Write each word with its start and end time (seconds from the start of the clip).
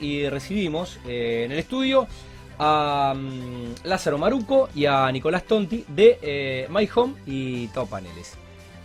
y 0.00 0.28
recibimos 0.28 0.98
eh, 1.06 1.42
en 1.46 1.52
el 1.52 1.58
estudio 1.58 2.06
a 2.58 3.14
mm, 3.16 3.84
Lázaro 3.84 4.18
Maruco 4.18 4.68
y 4.74 4.86
a 4.86 5.10
Nicolás 5.12 5.44
Tonti 5.44 5.84
de 5.88 6.18
eh, 6.22 6.66
My 6.70 6.88
Home 6.94 7.14
y 7.26 7.68
Top 7.68 7.88
Paneles. 7.88 8.34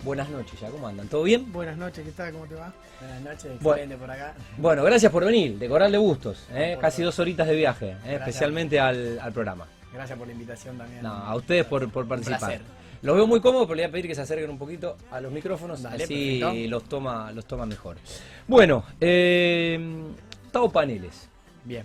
Buenas 0.04 0.30
noches 0.30 0.60
ya, 0.60 0.70
¿cómo 0.70 0.88
andan? 0.88 1.08
¿Todo 1.08 1.24
bien? 1.24 1.52
Buenas 1.54 1.78
noches, 1.78 2.04
¿qué 2.06 2.12
tal? 2.12 2.34
¿Cómo 2.34 2.46
te 2.46 2.56
va? 2.56 2.74
Buenas 3.00 3.22
noches, 3.22 3.52
Bueno. 3.62 3.82
excelente 3.82 3.98
por 3.98 4.12
acá. 4.12 4.34
Bueno, 4.58 4.84
gracias 4.84 5.12
por 5.12 5.24
venir, 5.24 5.58
de 5.58 5.70
Coral 5.70 5.92
de 5.94 5.98
Bustos, 5.98 6.46
eh, 6.52 6.78
casi 6.80 7.02
dos 7.04 7.18
horitas 7.20 7.48
de 7.48 7.56
viaje, 7.56 7.92
eh, 8.06 8.16
especialmente 8.20 8.80
al, 8.82 9.18
al 9.20 9.32
programa. 9.32 9.66
Gracias 9.94 10.18
por 10.18 10.28
la 10.28 10.34
invitación 10.34 10.78
también. 10.78 11.02
No, 11.04 11.10
a 11.14 11.36
ustedes 11.36 11.66
por, 11.66 11.90
por 11.90 12.06
participar. 12.08 12.60
Los 13.02 13.16
veo 13.18 13.28
muy 13.28 13.42
cómodos, 13.42 13.68
pero 13.68 13.76
le 13.76 13.82
voy 13.84 13.90
a 13.90 13.92
pedir 13.92 14.08
que 14.08 14.16
se 14.16 14.22
acerquen 14.22 14.50
un 14.50 14.58
poquito 14.58 14.96
a 15.12 15.20
los 15.20 15.30
micrófonos, 15.32 15.82
Dale, 15.82 16.06
así 16.06 16.40
perfecto. 16.42 16.70
los 16.70 16.84
toma, 16.86 17.32
los 17.34 17.46
toma 17.46 17.66
mejor. 17.66 17.98
Bueno, 18.48 18.86
eh, 19.02 19.78
Tao 20.54 20.70
Paneles. 20.70 21.28
Bien. 21.66 21.84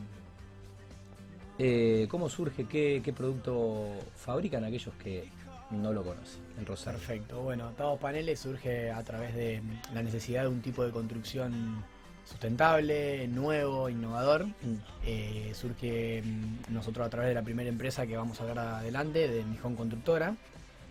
Eh, 1.59 2.07
¿Cómo 2.11 2.29
surge? 2.29 2.67
¿Qué, 2.67 3.01
qué 3.03 3.15
producto 3.15 3.95
fabrican 4.15 4.63
aquellos 4.63 4.95
que 5.03 5.27
no 5.71 5.91
lo 5.91 6.05
conocen 6.05 6.43
en 6.59 6.67
Rosario? 6.67 6.99
Perfecto. 6.99 7.41
Bueno, 7.41 7.71
Taos 7.79 7.99
Paneles 7.99 8.39
surge 8.39 8.91
a 8.91 9.03
través 9.03 9.35
de 9.35 9.63
la 9.95 10.03
necesidad 10.03 10.43
de 10.43 10.49
un 10.49 10.61
tipo 10.61 10.85
de 10.85 10.91
construcción 10.91 11.83
sustentable, 12.27 13.27
nuevo, 13.29 13.89
innovador. 13.89 14.45
Mm. 14.45 14.75
Eh, 15.07 15.53
surge 15.55 16.23
mm, 16.23 16.71
nosotros 16.75 17.07
a 17.07 17.11
través 17.11 17.31
de 17.31 17.35
la 17.37 17.43
primera 17.43 17.71
empresa 17.71 18.07
que 18.07 18.19
vamos 18.19 18.39
a 18.43 18.45
ver 18.45 18.59
adelante, 18.59 19.29
de 19.29 19.45
Mijón 19.45 19.77
Constructora, 19.77 20.37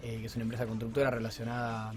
eh, 0.01 0.17
que 0.19 0.25
es 0.25 0.35
una 0.35 0.43
empresa 0.43 0.65
constructora 0.65 1.11
relacionada 1.11 1.93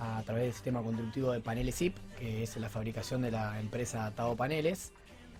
a, 0.00 0.18
a 0.18 0.22
través 0.24 0.42
del 0.42 0.52
sistema 0.52 0.82
constructivo 0.82 1.30
de 1.30 1.38
paneles 1.38 1.76
ZIP, 1.76 1.96
que 2.18 2.42
es 2.42 2.56
la 2.56 2.68
fabricación 2.68 3.22
de 3.22 3.30
la 3.30 3.60
empresa 3.60 4.10
Tao 4.16 4.34
Paneles. 4.34 4.90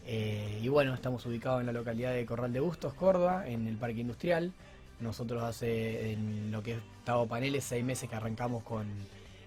Eh, 0.07 0.61
y 0.63 0.69
bueno, 0.69 0.95
estamos 0.95 1.25
ubicados 1.27 1.61
en 1.61 1.67
la 1.67 1.73
localidad 1.73 2.13
de 2.13 2.27
Corral 2.27 2.53
de 2.53 2.61
Bustos, 2.61 2.95
Córdoba, 2.95 3.49
en 3.49 3.67
el 3.67 3.77
Parque 3.77 4.01
Industrial. 4.01 4.53
Nosotros 5.01 5.43
hace 5.43 6.13
en 6.13 6.51
lo 6.51 6.63
que 6.63 6.73
es 6.73 6.79
Tao 7.05 7.27
Paneles 7.27 7.65
seis 7.65 7.85
meses 7.85 8.09
que 8.09 8.17
arrancamos 8.17 8.63
con 8.63 8.87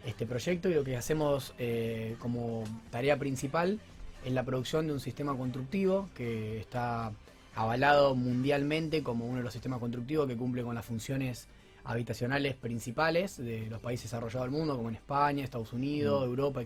este 0.06 0.26
proyecto 0.26 0.70
y 0.70 0.74
lo 0.74 0.84
que 0.84 0.98
hacemos 0.98 1.54
eh, 1.58 2.16
como 2.20 2.64
tarea 2.92 3.18
principal 3.18 3.80
es 4.24 4.34
la 4.34 4.44
producción 4.44 4.88
de 4.88 4.94
un 4.94 5.00
sistema 5.00 5.36
constructivo 5.36 6.10
que 6.14 6.60
está 6.60 7.12
avalado 7.56 8.16
mundialmente 8.16 9.02
como 9.02 9.26
uno 9.26 9.38
de 9.38 9.44
los 9.44 9.54
sistemas 9.54 9.80
constructivos 9.80 10.28
que 10.28 10.36
cumple 10.36 10.64
con 10.64 10.76
las 10.76 10.86
funciones 10.86 11.48
habitacionales 11.86 12.56
principales 12.56 13.38
de 13.38 13.68
los 13.70 13.80
países 13.80 14.06
desarrollados 14.10 14.50
del 14.50 14.58
mundo, 14.58 14.76
como 14.76 14.90
en 14.90 14.96
España, 14.96 15.44
Estados 15.44 15.72
Unidos, 15.72 16.22
Mm. 16.22 16.30
Europa, 16.30 16.62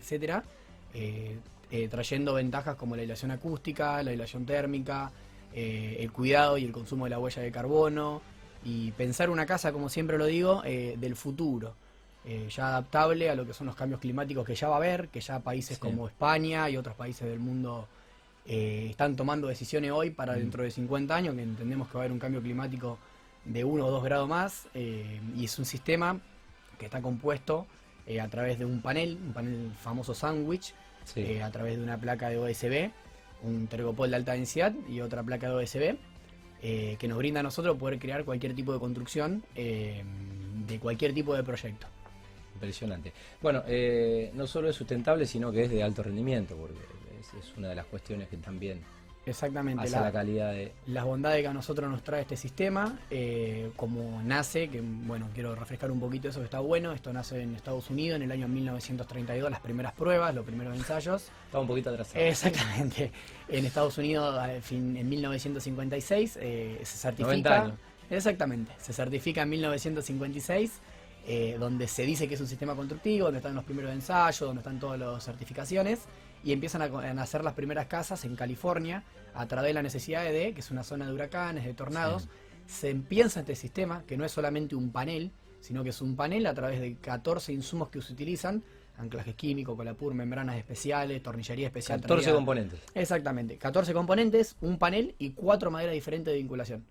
eh, 0.93 1.37
eh, 1.71 1.87
trayendo 1.87 2.33
ventajas 2.33 2.75
como 2.75 2.95
la 2.95 3.01
aislación 3.01 3.31
acústica, 3.31 4.01
la 4.01 4.11
aislación 4.11 4.45
térmica, 4.45 5.11
eh, 5.53 5.97
el 5.99 6.11
cuidado 6.11 6.57
y 6.57 6.65
el 6.65 6.71
consumo 6.71 7.05
de 7.05 7.11
la 7.11 7.19
huella 7.19 7.41
de 7.41 7.51
carbono 7.51 8.21
y 8.63 8.91
pensar 8.91 9.29
una 9.29 9.45
casa, 9.45 9.71
como 9.71 9.87
siempre 9.89 10.17
lo 10.17 10.25
digo, 10.25 10.61
eh, 10.65 10.95
del 10.97 11.15
futuro, 11.15 11.75
ya 12.49 12.67
adaptable 12.67 13.29
a 13.29 13.33
lo 13.35 13.45
que 13.45 13.53
son 13.53 13.65
los 13.65 13.75
cambios 13.75 13.99
climáticos 14.01 14.45
que 14.45 14.53
ya 14.53 14.67
va 14.67 14.75
a 14.75 14.77
haber, 14.77 15.07
que 15.07 15.19
ya 15.19 15.39
países 15.39 15.77
Sí. 15.77 15.81
como 15.81 16.07
España 16.07 16.69
y 16.69 16.77
otros 16.77 16.95
países 16.95 17.27
del 17.27 17.39
mundo 17.39 17.87
están 18.45 19.15
tomando 19.15 19.47
decisiones 19.47 19.91
hoy 19.91 20.11
para 20.11 20.33
dentro 20.33 20.61
de 20.63 20.69
50 20.69 21.15
años, 21.15 21.33
que 21.35 21.41
entendemos 21.41 21.87
que 21.87 21.93
va 21.95 22.01
a 22.01 22.03
haber 22.03 22.11
un 22.11 22.19
cambio 22.19 22.41
climático 22.41 22.99
de 23.45 23.63
1 23.63 23.85
o 23.85 23.89
2 23.91 24.03
grados 24.03 24.27
más, 24.29 24.67
y 24.75 25.45
es 25.45 25.57
un 25.57 25.65
sistema 25.65 26.19
que 26.77 26.85
está 26.85 27.01
compuesto 27.01 27.65
a 28.21 28.27
través 28.27 28.59
de 28.59 28.65
un 28.65 28.81
panel, 28.81 29.17
un 29.25 29.33
panel 29.33 29.71
famoso 29.81 30.13
sandwich, 30.13 30.73
Sí. 31.13 31.21
eh, 31.21 31.43
a 31.43 31.51
través 31.51 31.77
de 31.77 31.83
una 31.83 31.97
placa 31.97 32.29
de 32.29 32.37
OSB, 32.37 32.91
un 33.43 33.67
tergopol 33.67 34.09
de 34.09 34.15
alta 34.15 34.33
densidad 34.33 34.73
y 34.87 35.01
otra 35.01 35.23
placa 35.23 35.49
de 35.49 35.55
OSB, 35.55 35.97
eh, 36.61 36.97
que 36.99 37.07
nos 37.07 37.17
brinda 37.17 37.39
a 37.39 37.43
nosotros 37.43 37.77
poder 37.77 37.99
crear 37.99 38.25
cualquier 38.25 38.53
tipo 38.53 38.73
de 38.73 38.79
construcción 38.79 39.43
eh, 39.55 40.03
de 40.67 40.79
cualquier 40.79 41.13
tipo 41.13 41.33
de 41.33 41.43
proyecto. 41.43 41.87
Impresionante. 42.55 43.13
Bueno, 43.41 43.63
eh, 43.67 44.31
no 44.33 44.45
solo 44.45 44.69
es 44.69 44.75
sustentable, 44.75 45.25
sino 45.25 45.51
que 45.51 45.63
es 45.63 45.69
de 45.69 45.81
alto 45.81 46.03
rendimiento, 46.03 46.57
porque 46.57 46.79
es, 47.19 47.33
es 47.45 47.57
una 47.57 47.69
de 47.69 47.75
las 47.75 47.85
cuestiones 47.85 48.27
que 48.27 48.35
también 48.37 48.81
Exactamente. 49.29 49.83
hace 49.83 49.91
la- 49.95 50.01
la 50.01 50.11
calidad 50.11 50.51
de... 50.51 50.71
las 50.87 51.05
bondades 51.05 51.41
que 51.41 51.47
a 51.47 51.53
nosotros 51.53 51.89
nos 51.89 52.03
trae 52.03 52.21
este 52.21 52.37
sistema, 52.37 52.97
eh, 53.09 53.71
como 53.75 54.21
nace, 54.23 54.69
que 54.69 54.81
bueno, 54.81 55.27
quiero 55.33 55.55
refrescar 55.55 55.91
un 55.91 55.99
poquito 55.99 56.29
eso 56.29 56.39
que 56.39 56.45
está 56.45 56.59
bueno, 56.59 56.91
esto 56.93 57.11
nace 57.13 57.41
en 57.41 57.55
Estados 57.55 57.89
Unidos 57.89 58.17
en 58.17 58.23
el 58.23 58.31
año 58.31 58.47
1932, 58.47 59.49
las 59.51 59.59
primeras 59.59 59.93
pruebas, 59.93 60.33
los 60.35 60.45
primeros 60.45 60.75
ensayos. 60.77 61.29
Estaba 61.45 61.61
un 61.61 61.67
poquito 61.67 61.89
atrasado. 61.89 62.23
Exactamente, 62.23 63.11
en 63.47 63.65
Estados 63.65 63.97
Unidos 63.97 64.39
en 64.71 65.07
1956 65.09 66.37
eh, 66.41 66.79
se 66.83 67.11
90 67.11 67.25
certifica. 67.25 67.61
años. 67.63 67.73
Exactamente, 68.09 68.71
se 68.79 68.91
certifica 68.93 69.43
en 69.43 69.49
1956, 69.49 70.71
eh, 71.27 71.57
donde 71.59 71.87
se 71.87 72.03
dice 72.03 72.27
que 72.27 72.35
es 72.35 72.41
un 72.41 72.47
sistema 72.47 72.75
constructivo, 72.75 73.25
donde 73.25 73.39
están 73.39 73.55
los 73.55 73.63
primeros 73.63 73.91
ensayos, 73.91 74.39
donde 74.39 74.59
están 74.59 74.79
todas 74.79 74.99
las 74.99 75.23
certificaciones, 75.23 75.99
y 76.43 76.53
empiezan 76.53 76.81
a, 76.81 77.13
nacer 77.13 77.43
las 77.43 77.53
primeras 77.53 77.87
casas 77.87 78.23
en 78.25 78.35
California 78.35 79.03
a 79.33 79.45
través 79.47 79.69
de 79.69 79.73
la 79.73 79.81
necesidad 79.81 80.23
de, 80.23 80.53
que 80.53 80.61
es 80.61 80.71
una 80.71 80.83
zona 80.83 81.05
de 81.05 81.13
huracanes, 81.13 81.65
de 81.65 81.73
tornados, 81.73 82.29
se 82.65 82.93
piensa 82.95 83.41
este 83.41 83.55
sistema, 83.55 84.03
que 84.07 84.15
no 84.15 84.25
es 84.25 84.31
solamente 84.31 84.75
un 84.75 84.91
panel, 84.91 85.31
sino 85.59 85.83
que 85.83 85.89
es 85.89 86.01
un 86.01 86.15
panel 86.15 86.45
a 86.45 86.53
través 86.53 86.79
de 86.79 86.95
14 86.95 87.51
insumos 87.51 87.89
que 87.89 88.01
se 88.01 88.13
utilizan, 88.13 88.63
anclajes 88.97 89.35
químicos, 89.35 89.75
colapur, 89.75 90.13
membranas 90.13 90.57
especiales, 90.57 91.21
tornillería 91.23 91.67
especial. 91.67 92.01
14 92.01 92.23
traída- 92.23 92.35
componentes. 92.37 92.79
Exactamente, 92.93 93.57
14 93.57 93.93
componentes, 93.93 94.55
un 94.61 94.77
panel 94.77 95.15
y 95.19 95.31
cuatro 95.31 95.71
maderas 95.71 95.93
diferentes 95.93 96.31
de 96.33 96.37
vinculación. 96.37 96.85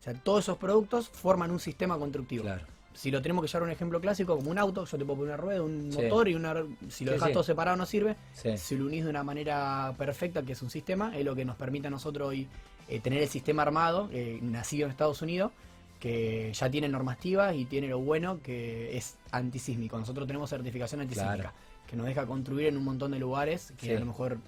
O 0.00 0.02
sea, 0.02 0.14
todos 0.14 0.44
esos 0.44 0.58
productos 0.58 1.08
forman 1.08 1.50
un 1.50 1.60
sistema 1.60 1.98
constructivo. 1.98 2.42
Claro. 2.44 2.66
Si 2.94 3.10
lo 3.10 3.20
tenemos 3.20 3.42
que 3.44 3.48
llevar 3.48 3.62
a 3.62 3.66
un 3.66 3.72
ejemplo 3.72 4.00
clásico, 4.00 4.36
como 4.36 4.50
un 4.50 4.58
auto, 4.58 4.84
yo 4.84 4.96
te 4.98 5.04
puedo 5.04 5.18
poner 5.18 5.34
una 5.34 5.36
rueda, 5.36 5.62
un 5.62 5.90
Sí. 5.92 6.00
motor 6.00 6.28
y 6.28 6.34
una... 6.34 6.54
Si 6.88 7.04
lo 7.04 7.10
Sí, 7.10 7.14
dejas 7.14 7.26
sí. 7.28 7.32
todo 7.32 7.42
separado 7.42 7.76
no 7.76 7.84
sirve. 7.86 8.16
Si 8.56 8.76
lo 8.76 8.86
unís 8.86 9.04
de 9.04 9.10
una 9.10 9.22
manera 9.24 9.92
perfecta, 9.98 10.42
que 10.42 10.52
es 10.52 10.62
un 10.62 10.70
sistema, 10.70 11.16
es 11.16 11.24
lo 11.24 11.34
que 11.34 11.44
nos 11.44 11.56
permite 11.56 11.88
a 11.88 11.90
nosotros 11.90 12.28
hoy 12.28 12.48
eh, 12.88 13.00
tener 13.00 13.22
el 13.22 13.28
sistema 13.28 13.62
armado, 13.62 14.08
eh, 14.12 14.38
nacido 14.42 14.84
en 14.84 14.90
Estados 14.92 15.22
Unidos, 15.22 15.50
que 15.98 16.52
ya 16.52 16.70
tiene 16.70 16.86
normativas 16.88 17.54
y 17.56 17.64
tiene 17.64 17.88
lo 17.88 17.98
bueno 17.98 18.40
que 18.42 18.96
es 18.96 19.16
antisísmico. 19.32 19.98
Nosotros 19.98 20.26
tenemos 20.26 20.50
certificación 20.50 21.00
antisísmica, 21.00 21.34
Claro. 21.34 21.50
que 21.88 21.96
nos 21.96 22.06
deja 22.06 22.26
construir 22.26 22.66
en 22.68 22.76
un 22.76 22.84
montón 22.84 23.10
de 23.12 23.18
lugares 23.18 23.72
que 23.78 23.96
a 23.96 24.00
lo 24.00 24.06
mejor 24.06 24.38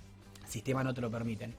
sistemas 0.47 0.85
no 0.85 0.93
te 0.95 1.01
lo 1.01 1.11
permiten. 1.11 1.55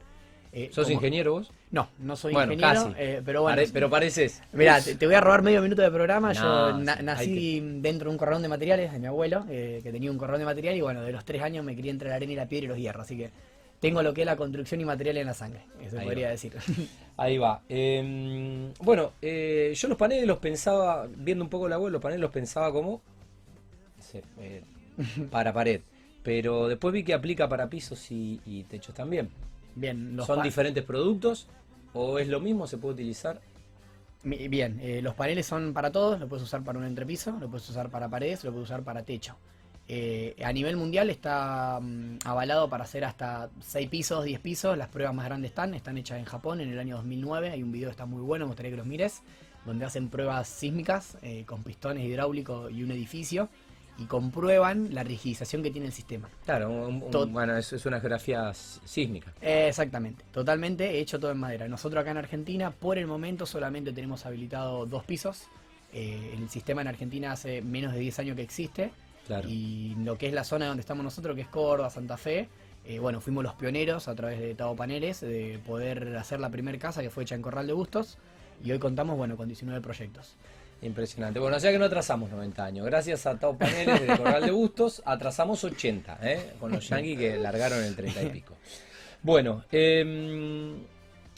Eh, 0.59 0.69
¿Sos 0.71 0.89
ingeniero 0.89 1.33
vos? 1.33 1.51
No, 1.69 1.87
no 1.99 2.15
soy 2.15 2.33
Bueno, 2.33 2.53
ingeniero, 2.53 2.85
casi. 2.85 2.95
eh, 2.97 3.21
pero 3.23 3.43
bueno. 3.43 3.57
Pare- 3.57 3.69
pero 3.71 3.89
pareces. 3.91 4.41
Mira, 4.53 4.81
te, 4.81 4.95
te 4.95 5.05
voy 5.05 5.13
a 5.13 5.21
robar 5.21 5.43
medio 5.43 5.61
minuto 5.61 5.83
de 5.83 5.91
programa. 5.91 6.33
No, 6.33 6.71
Yo 6.71 6.77
na- 6.79 6.95
nací 7.03 7.59
dentro 7.81 8.09
de 8.09 8.13
un 8.13 8.17
corralón 8.17 8.41
de 8.41 8.47
materiales 8.47 8.91
de 8.91 8.97
mi 8.97 9.05
abuelo, 9.05 9.45
eh, 9.49 9.81
que 9.83 9.91
tenía 9.91 10.09
un 10.09 10.17
corralón 10.17 10.39
de 10.39 10.45
material, 10.45 10.75
y 10.75 10.81
bueno, 10.81 11.01
de 11.03 11.11
los 11.11 11.23
tres 11.25 11.43
años 11.43 11.63
me 11.63 11.75
crié 11.75 11.91
entre 11.91 12.09
la 12.09 12.15
arena 12.15 12.33
y 12.33 12.35
la 12.35 12.47
piedra 12.47 12.65
y 12.65 12.67
los 12.69 12.77
hierros, 12.79 13.03
así 13.03 13.17
que 13.17 13.29
tengo 13.79 14.01
lo 14.01 14.13
que 14.15 14.21
es 14.21 14.25
la 14.25 14.35
construcción 14.35 14.81
y 14.81 14.85
material 14.85 15.17
en 15.17 15.27
la 15.27 15.35
sangre, 15.35 15.61
eso 15.83 15.99
Ahí 15.99 16.05
podría 16.05 16.25
va. 16.25 16.31
decir. 16.31 16.53
Ahí 17.17 17.37
va. 17.37 17.61
Eh, 17.69 18.71
bueno, 18.79 19.11
eh, 19.21 19.73
yo 19.75 19.87
los 19.87 19.97
paneles 19.97 20.25
los 20.25 20.39
pensaba, 20.39 21.07
viendo 21.15 21.43
un 21.43 21.49
poco 21.51 21.67
la 21.69 21.77
web, 21.77 21.91
los 21.91 22.01
paneles 22.01 22.21
los 22.21 22.31
pensaba 22.31 22.71
como 22.71 23.01
eh, 24.39 24.63
para 25.31 25.53
pared. 25.53 25.81
Pero 26.23 26.67
después 26.67 26.93
vi 26.93 27.03
que 27.03 27.13
aplica 27.13 27.47
para 27.47 27.69
pisos 27.69 28.11
y, 28.11 28.39
y 28.45 28.63
techos 28.63 28.93
también. 28.95 29.29
Bien, 29.77 30.15
los 30.15 30.25
¿Son 30.25 30.41
diferentes 30.41 30.83
productos? 30.83 31.47
¿O 31.93 32.17
es 32.17 32.27
lo 32.27 32.39
mismo? 32.39 32.65
¿Se 32.65 32.77
puede 32.77 32.95
utilizar? 32.95 33.39
Bien, 34.23 34.79
eh, 34.81 35.01
los 35.03 35.13
paneles 35.13 35.45
son 35.45 35.71
para 35.71 35.91
todos, 35.91 36.19
lo 36.19 36.27
puedes 36.27 36.43
usar 36.43 36.63
para 36.63 36.79
un 36.79 36.85
entrepiso, 36.85 37.37
lo 37.39 37.47
puedes 37.47 37.69
usar 37.69 37.89
para 37.89 38.09
paredes, 38.09 38.43
lo 38.43 38.51
puedes 38.51 38.65
usar 38.65 38.81
para 38.81 39.03
techo. 39.03 39.37
Eh, 39.87 40.35
a 40.43 40.51
nivel 40.51 40.75
mundial 40.75 41.11
está 41.11 41.79
mm, 41.79 42.17
avalado 42.25 42.69
para 42.69 42.83
hacer 42.83 43.05
hasta 43.05 43.49
6 43.61 43.87
pisos, 43.87 44.25
10 44.25 44.39
pisos, 44.39 44.77
las 44.77 44.89
pruebas 44.89 45.13
más 45.13 45.25
grandes 45.25 45.51
están, 45.51 45.75
están 45.75 45.97
hechas 45.97 46.17
en 46.17 46.25
Japón 46.25 46.59
en 46.59 46.69
el 46.69 46.79
año 46.79 46.97
2009, 46.97 47.51
hay 47.51 47.63
un 47.63 47.71
video 47.71 47.87
que 47.89 47.91
está 47.91 48.05
muy 48.05 48.21
bueno, 48.21 48.45
me 48.45 48.49
gustaría 48.49 48.71
que 48.71 48.77
los 48.77 48.85
mires, 48.87 49.21
donde 49.65 49.85
hacen 49.85 50.09
pruebas 50.09 50.49
sísmicas 50.49 51.17
eh, 51.21 51.45
con 51.45 51.63
pistones 51.63 52.03
hidráulicos 52.03 52.71
y 52.71 52.83
un 52.83 52.91
edificio 52.91 53.47
y 53.97 54.05
comprueban 54.05 54.93
la 54.93 55.03
rigidización 55.03 55.63
que 55.63 55.71
tiene 55.71 55.87
el 55.87 55.93
sistema. 55.93 56.29
Claro, 56.45 56.69
un- 56.69 57.01
un- 57.03 57.11
Tot- 57.11 57.31
bueno, 57.31 57.57
es, 57.57 57.73
es 57.73 57.85
una 57.85 57.99
geografía 57.99 58.53
sísmica. 58.53 59.33
Exactamente, 59.41 60.23
totalmente 60.31 60.99
hecho 60.99 61.19
todo 61.19 61.31
en 61.31 61.39
madera. 61.39 61.67
Nosotros 61.67 62.01
acá 62.01 62.11
en 62.11 62.17
Argentina, 62.17 62.71
por 62.71 62.97
el 62.97 63.07
momento, 63.07 63.45
solamente 63.45 63.91
tenemos 63.93 64.25
habilitado 64.25 64.85
dos 64.85 65.03
pisos. 65.03 65.43
Eh, 65.93 66.35
el 66.37 66.49
sistema 66.49 66.81
en 66.81 66.87
Argentina 66.89 67.31
hace 67.31 67.61
menos 67.61 67.93
de 67.93 67.99
10 67.99 68.19
años 68.19 68.35
que 68.35 68.43
existe. 68.43 68.91
Claro. 69.25 69.47
Y 69.49 69.95
lo 70.03 70.17
que 70.17 70.27
es 70.27 70.33
la 70.33 70.43
zona 70.43 70.67
donde 70.67 70.81
estamos 70.81 71.03
nosotros, 71.03 71.35
que 71.35 71.41
es 71.41 71.47
Córdoba, 71.47 71.89
Santa 71.89 72.17
Fe, 72.17 72.47
eh, 72.85 72.99
bueno, 72.99 73.19
fuimos 73.19 73.43
los 73.43 73.53
pioneros 73.55 74.07
a 74.07 74.15
través 74.15 74.39
de 74.39 74.53
Tavo 74.55 74.75
Paneles 74.75 75.19
de 75.21 75.59
poder 75.65 76.15
hacer 76.17 76.39
la 76.39 76.49
primera 76.49 76.77
casa 76.77 77.01
que 77.01 77.09
fue 77.09 77.23
hecha 77.23 77.35
en 77.35 77.41
Corral 77.41 77.67
de 77.67 77.73
Bustos. 77.73 78.17
Y 78.63 78.71
hoy 78.71 78.79
contamos, 78.79 79.17
bueno, 79.17 79.35
con 79.35 79.47
19 79.47 79.81
proyectos. 79.81 80.35
Impresionante. 80.81 81.39
Bueno, 81.39 81.57
o 81.57 81.59
sea 81.59 81.71
que 81.71 81.79
no 81.79 81.85
atrasamos 81.85 82.29
90 82.29 82.63
años. 82.65 82.85
Gracias 82.85 83.25
a 83.25 83.37
Tao 83.37 83.57
Paneles 83.57 84.01
de 84.01 84.17
Corral 84.17 84.45
de 84.45 84.51
Bustos, 84.51 85.01
atrasamos 85.05 85.63
80, 85.63 86.19
¿eh? 86.21 86.53
con 86.59 86.71
los 86.71 86.87
yankees 86.87 87.17
que 87.17 87.37
largaron 87.37 87.83
el 87.83 87.95
30 87.95 88.23
y 88.23 88.29
pico. 88.29 88.55
Bueno, 89.23 89.63
eh, 89.71 90.75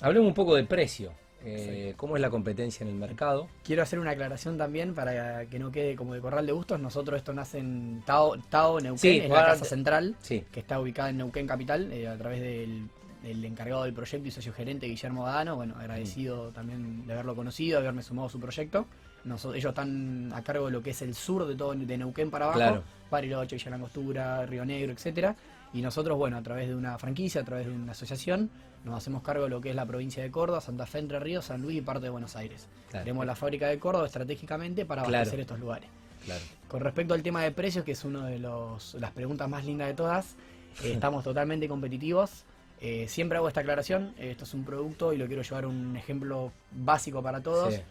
hablemos 0.02 0.28
un 0.28 0.34
poco 0.34 0.56
de 0.56 0.66
precio. 0.66 1.14
Eh, 1.44 1.94
¿Cómo 1.96 2.18
es 2.18 2.22
la 2.22 2.30
competencia 2.30 2.84
en 2.84 2.90
el 2.90 2.96
mercado? 2.96 3.48
Quiero 3.64 3.82
hacer 3.82 4.00
una 4.00 4.12
aclaración 4.12 4.58
también 4.58 4.94
para 4.94 5.46
que 5.46 5.58
no 5.58 5.72
quede 5.72 5.96
como 5.96 6.14
de 6.14 6.20
corral 6.20 6.46
de 6.46 6.52
gustos. 6.52 6.80
Nosotros 6.80 7.18
esto 7.18 7.34
nace 7.34 7.60
en 7.60 8.04
Tao, 8.06 8.36
Tao 8.50 8.80
Neuquén, 8.80 9.00
Sí, 9.00 9.20
es 9.20 9.30
la 9.30 9.46
casa 9.46 9.66
central, 9.66 10.16
Sí, 10.20 10.44
que 10.52 10.60
está 10.60 10.80
ubicada 10.80 11.10
en 11.10 11.18
Neuquén 11.18 11.48
Capital, 11.48 11.92
eh, 11.94 12.08
a 12.08 12.18
través 12.18 12.42
del, 12.42 12.90
del 13.24 13.46
encargado 13.46 13.84
del 13.84 13.94
proyecto 13.94 14.28
y 14.28 14.32
socio 14.32 14.52
gerente 14.52 14.88
Guillermo 14.88 15.24
Badano. 15.24 15.56
Bueno, 15.56 15.76
agradecido 15.78 16.52
también 16.52 17.08
de 17.08 17.14
haberlo 17.14 17.36
conocido, 17.36 17.80
de 17.80 17.88
haberme 17.88 18.04
sumado 18.04 18.28
a 18.28 18.32
su 18.32 18.40
proyecto. 18.40 18.86
Ellos 19.26 19.66
están 19.66 20.32
a 20.34 20.42
cargo 20.44 20.66
de 20.68 20.72
lo 20.72 20.82
que 20.82 20.92
es 20.92 21.02
el 21.02 21.14
sur 21.14 21.46
de 21.48 21.56
todo 21.56 21.74
de 21.74 21.98
Neuquén 21.98 22.32
para 22.32 22.46
abajo, 22.46 22.60
Claro. 22.60 22.84
Bariloche, 23.12 23.56
Villa 23.58 23.72
Langostura, 23.72 24.46
Río 24.46 24.66
Negro, 24.66 24.92
etcétera. 24.92 25.36
Y 25.74 25.82
nosotros, 25.82 26.18
bueno, 26.18 26.38
a 26.38 26.42
través 26.42 26.68
de 26.68 26.76
una 26.76 26.98
franquicia, 26.98 27.42
a 27.42 27.44
través 27.46 27.68
de 27.68 27.74
una 27.74 27.92
asociación, 27.92 28.50
nos 28.86 28.96
hacemos 28.98 29.22
cargo 29.22 29.44
de 29.44 29.50
lo 29.50 29.62
que 29.62 29.70
es 29.72 29.76
la 29.76 29.86
provincia 29.86 30.24
de 30.24 30.32
Córdoba, 30.32 30.62
Santa 30.62 30.86
Fe, 30.86 31.00
Entre 31.00 31.20
Ríos, 31.20 31.46
San 31.46 31.62
Luis 31.62 31.78
y 31.78 31.82
parte 31.82 32.04
de 32.06 32.10
Buenos 32.10 32.36
Aires. 32.36 32.68
Claro. 32.90 33.04
Tenemos 33.04 33.26
la 33.26 33.36
fábrica 33.36 33.68
de 33.68 33.78
Córdoba 33.78 34.06
estratégicamente 34.08 34.86
para 34.86 35.02
Claro. 35.04 35.18
abastecer 35.18 35.40
estos 35.42 35.60
lugares. 35.60 35.90
claro. 36.26 36.42
Con 36.68 36.82
respecto 36.82 37.14
al 37.14 37.24
tema 37.24 37.42
de 37.44 37.52
precios, 37.52 37.84
que 37.86 37.94
es 37.94 38.04
una 38.04 38.28
de 38.28 38.40
los- 38.40 38.94
las 38.96 39.12
preguntas 39.12 39.48
más 39.50 39.64
lindas 39.66 39.88
de 39.88 39.94
todas, 39.94 40.36
eh, 40.84 40.92
estamos 40.94 41.24
totalmente 41.24 41.68
competitivos. 41.68 42.44
Eh, 42.82 43.08
siempre 43.08 43.38
hago 43.38 43.48
esta 43.48 43.62
aclaración, 43.62 44.14
eh, 44.18 44.32
esto 44.32 44.44
es 44.44 44.54
un 44.54 44.64
producto 44.66 45.12
y 45.14 45.18
lo 45.18 45.28
quiero 45.28 45.42
llevar 45.44 45.66
un 45.66 45.96
ejemplo 45.96 46.52
básico 46.72 47.22
para 47.24 47.42
todos. 47.42 47.74
Sí. 47.76 47.82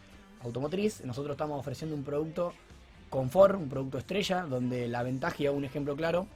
Automotriz, 0.43 1.03
nosotros 1.03 1.33
estamos 1.33 1.59
ofreciendo 1.59 1.95
un 1.95 2.03
producto 2.03 2.53
confort, 3.09 3.55
un 3.55 3.69
producto 3.69 3.97
estrella, 3.97 4.43
donde 4.43 4.87
la 4.87 5.03
ventaja, 5.03 5.35
y 5.39 5.47
hago 5.47 5.57
un 5.57 5.65
ejemplo 5.65 5.95
claro, 5.95 6.27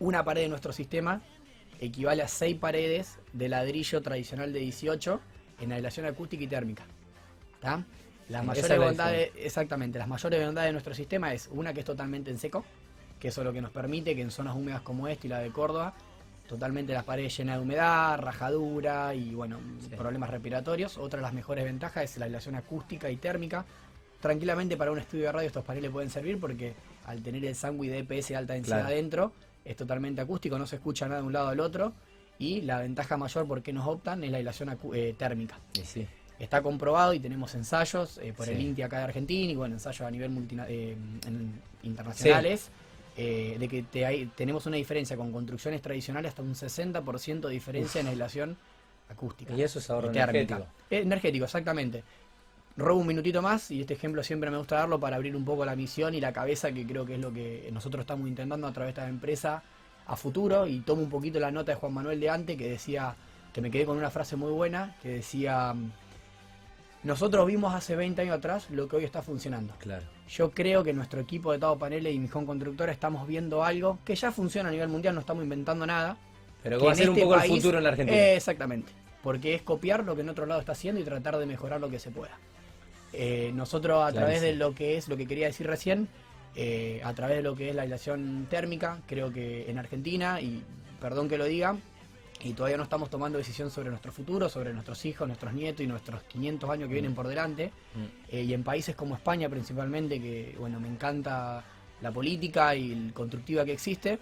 una 0.00 0.24
pared 0.24 0.42
de 0.42 0.48
nuestro 0.48 0.72
sistema 0.72 1.22
equivale 1.80 2.22
a 2.22 2.28
seis 2.28 2.56
paredes 2.56 3.18
de 3.32 3.48
ladrillo 3.48 4.02
tradicional 4.02 4.52
de 4.52 4.60
18 4.60 5.20
en 5.60 5.72
aislación 5.72 6.06
acústica 6.06 6.44
y 6.44 6.46
térmica. 6.46 6.84
¿Tá? 7.60 7.84
Las 8.28 8.42
Sí, 8.42 8.46
mayores 8.46 8.78
bondades, 8.78 9.32
exactamente, 9.36 9.98
las 9.98 10.08
mayores 10.08 10.44
bondades 10.44 10.68
de 10.68 10.72
nuestro 10.72 10.94
sistema 10.94 11.32
es 11.34 11.48
una 11.52 11.72
que 11.72 11.80
es 11.80 11.86
totalmente 11.86 12.30
en 12.30 12.38
seco, 12.38 12.64
que 13.20 13.28
eso 13.28 13.40
es 13.42 13.44
lo 13.44 13.52
que 13.52 13.60
nos 13.60 13.70
permite 13.70 14.14
que 14.14 14.22
en 14.22 14.30
zonas 14.30 14.56
húmedas 14.56 14.82
como 14.82 15.08
esta 15.08 15.26
y 15.26 15.30
la 15.30 15.38
de 15.38 15.50
Córdoba, 15.50 15.94
totalmente 16.48 16.92
las 16.92 17.04
paredes 17.04 17.36
llenas 17.36 17.56
de 17.56 17.62
humedad, 17.62 18.18
rajadura 18.18 19.14
y 19.14 19.34
bueno, 19.34 19.58
Sí. 19.80 19.96
problemas 19.96 20.30
respiratorios. 20.30 20.98
Otra 20.98 21.18
de 21.18 21.22
las 21.22 21.32
mejores 21.32 21.64
ventajas 21.64 22.04
es 22.04 22.16
la 22.18 22.26
aislación 22.26 22.54
acústica 22.54 23.10
y 23.10 23.16
térmica. 23.16 23.64
Tranquilamente 24.20 24.76
para 24.76 24.90
un 24.92 24.98
estudio 24.98 25.24
de 25.26 25.32
radio 25.32 25.46
estos 25.46 25.64
paneles 25.64 25.90
pueden 25.90 26.10
servir 26.10 26.38
porque 26.40 26.74
al 27.06 27.22
tener 27.22 27.44
el 27.44 27.54
sándwich 27.54 27.90
de 27.90 27.98
EPS 27.98 28.28
de 28.30 28.36
alta 28.36 28.54
densidad 28.54 28.78
Claro. 28.80 28.92
adentro, 28.94 29.32
es 29.64 29.76
totalmente 29.76 30.20
acústico, 30.20 30.58
no 30.58 30.66
se 30.66 30.76
escucha 30.76 31.06
nada 31.08 31.20
de 31.20 31.26
un 31.26 31.32
lado 31.32 31.48
al 31.48 31.60
otro. 31.60 31.92
Y 32.38 32.62
la 32.62 32.80
ventaja 32.80 33.16
mayor 33.16 33.46
por 33.46 33.62
qué 33.62 33.72
nos 33.72 33.86
optan 33.86 34.24
es 34.24 34.30
la 34.30 34.38
aislación 34.38 34.76
eh, 34.92 35.14
térmica. 35.16 35.56
Sí. 35.84 36.06
Está 36.38 36.62
comprobado 36.62 37.14
y 37.14 37.20
tenemos 37.20 37.54
ensayos 37.54 38.18
eh, 38.18 38.32
por 38.36 38.48
el. 38.48 38.60
INTI 38.60 38.82
acá 38.82 38.98
de 38.98 39.04
Argentina 39.04 39.52
y 39.52 39.54
bueno, 39.54 39.76
ensayos 39.76 40.00
a 40.00 40.10
nivel 40.10 40.30
multina- 40.30 40.66
eh, 40.68 40.96
internacionales, 41.84 42.70
eh, 43.16 43.56
de 43.58 43.68
que 43.68 43.82
te 43.84 44.04
hay- 44.06 44.26
tenemos 44.34 44.66
una 44.66 44.76
diferencia 44.76 45.16
con 45.16 45.30
construcciones 45.32 45.80
tradicionales 45.82 46.30
hasta 46.30 46.42
un 46.42 46.54
60% 46.54 47.48
de 47.48 47.54
diferencia 47.54 48.00
en 48.00 48.08
aislación 48.08 48.56
acústica. 49.08 49.52
Y 49.54 49.62
eso 49.62 49.78
es 49.78 49.88
ahorro 49.90 50.10
térmica. 50.10 50.30
energético. 50.30 50.66
Eh, 50.90 50.98
energético, 51.00 51.44
exactamente. 51.44 52.02
Robo 52.76 53.00
un 53.00 53.06
minutito 53.06 53.40
más 53.40 53.70
y 53.70 53.82
este 53.82 53.94
ejemplo 53.94 54.22
siempre 54.24 54.50
me 54.50 54.56
gusta 54.58 54.76
darlo 54.76 54.98
para 54.98 55.14
abrir 55.16 55.36
un 55.36 55.44
poco 55.44 55.64
la 55.64 55.76
misión 55.76 56.14
y 56.14 56.20
la 56.20 56.32
cabeza, 56.32 56.72
que 56.72 56.84
creo 56.84 57.04
que 57.06 57.14
es 57.14 57.20
lo 57.20 57.32
que 57.32 57.68
nosotros 57.72 58.00
estamos 58.00 58.26
intentando 58.26 58.66
a 58.66 58.72
través 58.72 58.94
de 58.94 59.00
esta 59.02 59.08
empresa 59.08 59.62
a 60.06 60.16
futuro. 60.16 60.66
Y 60.66 60.80
tomo 60.80 61.02
un 61.02 61.08
poquito 61.10 61.38
la 61.38 61.52
nota 61.52 61.70
de 61.72 61.76
Juan 61.76 61.92
Manuel 61.94 62.18
de 62.18 62.30
Ante, 62.30 62.56
que 62.56 62.68
decía, 62.68 63.14
que 63.52 63.60
me 63.60 63.70
quedé 63.70 63.84
con 63.86 63.96
una 63.96 64.10
frase 64.10 64.34
muy 64.34 64.50
buena, 64.50 64.96
que 65.00 65.08
decía, 65.10 65.72
nosotros 67.04 67.46
vimos 67.46 67.74
hace 67.74 67.94
20 67.96 68.22
años 68.22 68.36
atrás 68.38 68.70
lo 68.70 68.88
que 68.88 68.96
hoy 68.96 69.04
está 69.04 69.22
funcionando. 69.22 69.74
Claro. 69.78 70.04
Yo 70.28 70.50
creo 70.50 70.82
que 70.82 70.92
nuestro 70.92 71.20
equipo 71.20 71.52
de 71.52 71.58
Tao 71.58 71.78
Paneles 71.78 72.14
y 72.14 72.18
Mijón 72.18 72.46
Constructora 72.46 72.92
estamos 72.92 73.26
viendo 73.28 73.62
algo 73.62 73.98
que 74.04 74.14
ya 74.16 74.32
funciona 74.32 74.70
a 74.70 74.72
nivel 74.72 74.88
mundial, 74.88 75.14
no 75.14 75.20
estamos 75.20 75.44
inventando 75.44 75.86
nada. 75.86 76.16
Pero 76.62 76.78
que 76.78 76.86
va 76.86 76.92
a 76.92 76.94
ser 76.94 77.10
un 77.10 77.16
este 77.16 77.26
poco 77.28 77.40
el 77.42 77.50
futuro 77.50 77.78
en 77.78 77.84
la 77.84 77.90
Argentina. 77.90 78.16
Eh, 78.18 78.36
exactamente. 78.36 78.92
Porque 79.22 79.54
es 79.54 79.62
copiar 79.62 80.02
lo 80.04 80.14
que 80.14 80.22
en 80.22 80.30
otro 80.30 80.46
lado 80.46 80.60
está 80.60 80.72
haciendo 80.72 81.00
y 81.00 81.04
tratar 81.04 81.36
de 81.36 81.46
mejorar 81.46 81.80
lo 81.80 81.90
que 81.90 81.98
se 81.98 82.10
pueda. 82.10 82.38
Eh, 83.12 83.52
nosotros 83.54 83.98
a 84.02 84.10
Claro, 84.10 84.26
través 84.26 84.40
sí. 84.40 84.46
de 84.46 84.54
lo 84.56 84.74
que 84.74 84.96
es, 84.96 85.08
lo 85.08 85.16
que 85.16 85.26
quería 85.26 85.46
decir 85.46 85.66
recién, 85.66 86.08
eh, 86.56 87.00
a 87.04 87.12
través 87.14 87.36
de 87.36 87.42
lo 87.42 87.54
que 87.54 87.68
es 87.68 87.74
la 87.74 87.82
aislación 87.82 88.46
térmica, 88.48 88.98
creo 89.06 89.30
que 89.32 89.70
en 89.70 89.78
Argentina, 89.78 90.40
y 90.40 90.62
perdón 91.00 91.28
que 91.28 91.36
lo 91.38 91.44
diga, 91.44 91.76
y 92.44 92.52
todavía 92.52 92.76
no 92.76 92.82
estamos 92.84 93.08
tomando 93.10 93.38
decisión 93.38 93.70
sobre 93.70 93.88
nuestro 93.90 94.12
futuro, 94.12 94.48
sobre 94.48 94.72
nuestros 94.72 95.04
hijos, 95.06 95.26
nuestros 95.26 95.52
nietos 95.54 95.80
y 95.82 95.86
nuestros 95.86 96.22
500 96.24 96.70
años 96.70 96.88
que 96.88 96.92
vienen 96.94 97.14
por 97.14 97.26
delante, 97.26 97.72
Mm. 97.94 98.04
eh, 98.30 98.42
y 98.42 98.52
en 98.54 98.62
países 98.62 98.94
como 98.94 99.14
España 99.16 99.48
principalmente, 99.48 100.20
que 100.20 100.54
bueno, 100.58 100.78
me 100.78 100.88
encanta 100.88 101.64
la 102.02 102.12
política 102.12 102.74
y 102.76 102.92
el 102.92 103.12
constructiva 103.14 103.64
que 103.64 103.72
existe, 103.72 104.18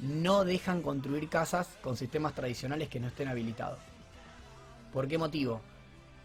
no 0.00 0.44
dejan 0.44 0.80
construir 0.82 1.28
casas 1.28 1.68
con 1.82 1.96
sistemas 1.96 2.34
tradicionales 2.34 2.88
que 2.88 2.98
no 2.98 3.08
estén 3.08 3.28
habilitados. 3.28 3.78
¿Por 4.92 5.06
qué 5.06 5.18
motivo? 5.18 5.60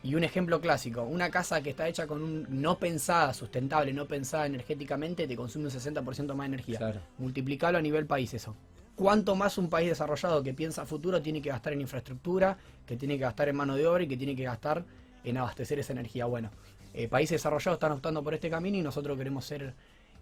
Y 0.04 0.16
un 0.16 0.24
ejemplo 0.24 0.60
clásico, 0.60 1.04
una 1.04 1.30
casa 1.30 1.62
que 1.62 1.72
está 1.72 1.88
hecha 1.88 2.08
con 2.08 2.24
un 2.24 2.48
no 2.50 2.80
pensada, 2.80 3.34
sustentable, 3.34 3.94
no 3.94 4.08
pensada 4.08 4.46
energéticamente, 4.48 5.28
te 5.28 5.36
consume 5.36 5.66
un 5.66 5.72
60% 5.72 6.34
más 6.34 6.46
de 6.46 6.56
energía. 6.56 6.78
Claro. 6.80 7.02
Multiplicalo 7.18 7.78
a 7.78 7.82
nivel 7.82 8.06
país 8.08 8.34
eso. 8.34 8.56
¿Cuánto 8.96 9.36
más 9.36 9.58
un 9.58 9.70
país 9.70 9.90
desarrollado 9.90 10.44
que 10.44 10.54
piensa 10.54 10.86
futuro 10.86 11.22
tiene 11.22 11.42
que 11.42 11.50
gastar 11.50 11.74
en 11.74 11.82
infraestructura, 11.82 12.58
que 12.86 12.98
tiene 12.98 13.16
que 13.16 13.22
gastar 13.24 13.50
en 13.50 13.56
mano 13.56 13.76
de 13.76 13.88
obra 13.88 14.04
y 14.04 14.08
que 14.08 14.18
tiene 14.18 14.36
que 14.36 14.44
gastar 14.44 14.84
en 15.24 15.38
abastecer 15.38 15.80
esa 15.80 15.94
energía? 15.94 16.26
Bueno, 16.26 16.52
eh, 16.94 17.08
países 17.08 17.36
desarrollados 17.40 17.78
están 17.78 17.94
optando 17.94 18.24
por 18.24 18.34
este 18.34 18.50
camino 18.50 18.78
y 18.78 18.82
nosotros 18.82 19.18
queremos 19.18 19.46
ser 19.46 19.74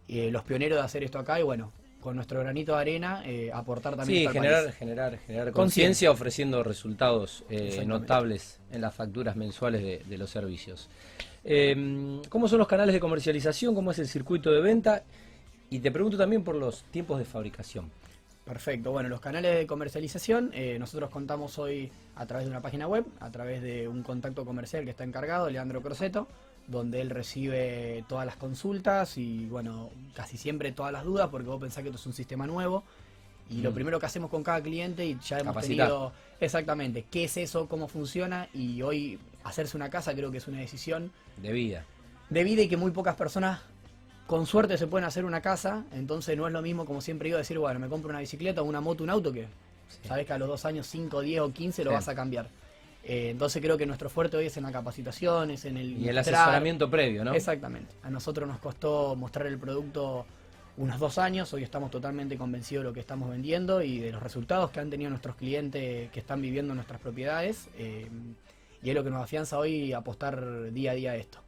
eh, 0.07 0.30
los 0.31 0.44
pioneros 0.44 0.77
de 0.80 0.83
hacer 0.86 1.04
esto 1.04 1.19
acá 1.19 1.39
y 1.39 1.44
bueno, 1.44 1.71
con 2.00 2.16
nuestro 2.16 2.39
granito 2.39 2.74
de 2.75 2.80
arena 2.80 3.24
eh, 3.25 3.51
aportar 3.54 3.98
también 3.98 4.27
Sí, 4.30 4.33
generar, 4.33 4.63
país. 4.63 4.75
generar, 4.77 5.18
generar 5.19 5.51
Conciencia. 5.51 6.12
ofreciendo 6.12 6.63
resultados 6.63 7.44
notables 7.86 8.60
en 8.72 8.81
las 8.81 8.94
facturas 8.94 9.36
mensuales 9.36 9.81
de, 9.83 9.98
de 10.07 10.18
los 10.18 10.30
servicios. 10.30 10.88
Eh, 11.44 12.22
¿Cómo 12.30 12.48
son 12.48 12.60
los 12.60 12.68
canales 12.68 12.94
de 12.94 13.00
comercialización? 13.00 13.75
¿Cómo 13.75 13.92
es 13.92 14.00
el 14.00 14.07
circuito 14.07 14.51
de 14.51 14.62
venta? 14.62 15.04
Y 15.69 15.80
te 15.80 15.92
pregunto 15.92 16.18
también 16.18 16.44
por 16.44 16.56
los 16.56 16.83
tiempos 16.86 17.19
de 17.19 17.25
fabricación. 17.25 17.92
Perfecto, 18.54 18.92
bueno, 18.92 19.10
los 19.10 19.19
canales 19.22 19.56
de 19.56 19.68
comercialización, 19.68 20.50
eh, 20.56 20.80
nosotros 20.80 21.12
contamos 21.12 21.60
hoy 21.60 21.92
a 22.16 22.25
través 22.25 22.46
de 22.48 22.50
una 22.50 22.62
página 22.63 22.88
web, 22.88 23.06
a 23.19 23.30
través 23.30 23.62
de 23.62 23.88
un 23.88 24.01
contacto 24.01 24.44
comercial 24.44 24.86
que 24.86 24.90
está 24.90 25.03
encargado, 25.03 25.48
Leandro 25.51 25.84
Croceto, 25.84 26.27
donde 26.65 27.00
él 27.00 27.12
recibe 27.12 28.03
todas 28.10 28.25
las 28.25 28.38
consultas 28.38 29.20
y, 29.20 29.46
bueno, 29.46 29.91
casi 30.15 30.36
siempre 30.36 30.72
todas 30.72 30.91
las 30.91 31.03
dudas, 31.03 31.29
porque 31.29 31.48
vos 31.48 31.62
pensás 31.62 31.84
que 31.84 31.89
esto 31.89 32.00
es 32.01 32.08
un 32.08 32.13
sistema 32.13 32.48
nuevo. 32.48 32.84
Y 33.51 33.62
lo 33.62 33.70
Mm. 33.70 33.74
primero 33.75 34.00
que 34.00 34.08
hacemos 34.08 34.32
con 34.32 34.41
cada 34.41 34.63
cliente, 34.63 35.06
y 35.06 35.20
ya 35.24 35.38
hemos 35.38 35.53
Capacitar. 35.53 35.88
tenido 35.89 36.12
exactamente 36.39 37.06
qué 37.12 37.25
es 37.25 37.38
eso, 37.38 37.68
cómo 37.68 37.88
funciona, 37.88 38.50
y 38.56 38.82
hoy 38.82 39.20
hacerse 39.44 39.77
una 39.77 39.91
casa 39.91 40.15
creo 40.15 40.32
que 40.32 40.39
es 40.39 40.48
una 40.48 40.58
decisión 40.58 41.12
De 41.38 41.51
vida. 41.51 41.86
de 42.32 42.44
vida 42.44 42.63
y 42.63 42.68
que 42.68 42.77
muy 42.77 42.89
pocas 42.89 43.15
personas 43.15 43.62
con 44.29 44.45
suerte 44.45 44.77
se 44.77 44.86
pueden 44.86 45.05
hacer 45.07 45.25
una 45.25 45.41
casa, 45.41 45.86
entonces 45.91 46.38
no 46.38 46.45
es 46.45 46.53
lo 46.53 46.62
mismo 46.62 46.86
como 46.86 47.01
siempre 47.01 47.25
digo 47.29 47.39
decir, 47.39 47.57
bueno, 47.57 47.79
me 47.79 47.88
compro 47.89 48.12
una 48.12 48.19
bicicleta, 48.19 48.62
una 48.62 48.79
moto, 48.79 49.03
un 49.03 49.09
auto 49.09 49.33
que 49.33 49.48
Sí. 49.89 50.07
sabes 50.07 50.27
que 50.27 50.33
a 50.33 50.38
los 50.38 50.48
dos 50.48 50.65
años, 50.65 50.86
5, 50.86 51.21
10 51.21 51.41
o 51.41 51.51
15 51.51 51.83
lo 51.83 51.89
Sí. 51.89 51.95
vas 51.95 52.07
a 52.09 52.13
cambiar. 52.13 52.48
Eh, 53.03 53.31
entonces 53.31 53.59
creo 53.59 53.75
que 53.75 53.88
nuestro 53.88 54.07
fuerte 54.07 54.38
hoy 54.38 54.45
es 54.45 54.55
en 54.55 54.62
la 54.65 54.71
capacitación, 54.71 55.50
es 55.50 55.65
en 55.65 55.77
el... 55.77 55.98
Y 55.98 56.07
el 56.09 56.15
asesoramiento 56.19 56.91
previo, 56.91 57.25
¿no? 57.25 57.33
Exactamente. 57.33 57.95
A 58.03 58.12
nosotros 58.12 58.48
nos 58.48 58.59
costó 58.59 59.15
mostrar 59.15 59.48
el 59.48 59.57
producto 59.57 60.27
unos 60.77 61.00
dos 61.00 61.17
años, 61.17 61.51
hoy 61.53 61.63
estamos 61.63 61.89
totalmente 61.89 62.38
convencidos 62.38 62.83
de 62.83 62.89
lo 62.89 62.93
que 62.93 63.00
estamos 63.00 63.31
vendiendo 63.31 63.81
y 63.81 63.98
de 63.98 64.12
los 64.12 64.21
resultados 64.21 64.69
que 64.69 64.79
han 64.79 64.91
tenido 64.91 65.09
nuestros 65.09 65.36
clientes 65.38 66.12
que 66.12 66.19
están 66.19 66.39
viviendo 66.39 66.74
en 66.74 66.75
nuestras 66.75 67.01
propiedades. 67.01 67.67
eh, 67.79 68.07
y 68.83 68.89
es 68.89 68.95
lo 68.95 69.03
que 69.03 69.09
nos 69.09 69.24
afianza 69.24 69.57
hoy 69.57 69.91
apostar 69.91 70.71
día 70.71 70.91
a 70.91 70.93
día 70.93 71.12
a 71.13 71.15
esto. 71.15 71.39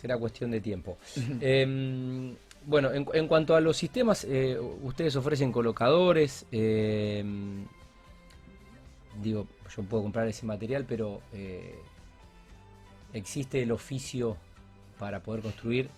Será 0.00 0.18
cuestión 0.18 0.50
de 0.50 0.60
tiempo. 0.60 0.98
Eh, 1.40 2.34
bueno, 2.66 2.92
en, 2.92 3.06
en 3.12 3.28
cuanto 3.28 3.54
a 3.54 3.60
los 3.60 3.76
sistemas, 3.76 4.24
eh, 4.28 4.58
ustedes 4.82 5.16
ofrecen 5.16 5.52
colocadores. 5.52 6.46
eh, 6.52 7.24
digo, 9.22 9.46
yo 9.74 9.82
puedo 9.84 10.02
comprar 10.02 10.26
ese 10.28 10.46
material, 10.46 10.84
pero 10.88 11.20
eh, 11.32 11.74
existe 13.12 13.62
el 13.62 13.72
oficio 13.72 14.36
para 14.98 15.20
poder 15.20 15.42
construir 15.42 15.88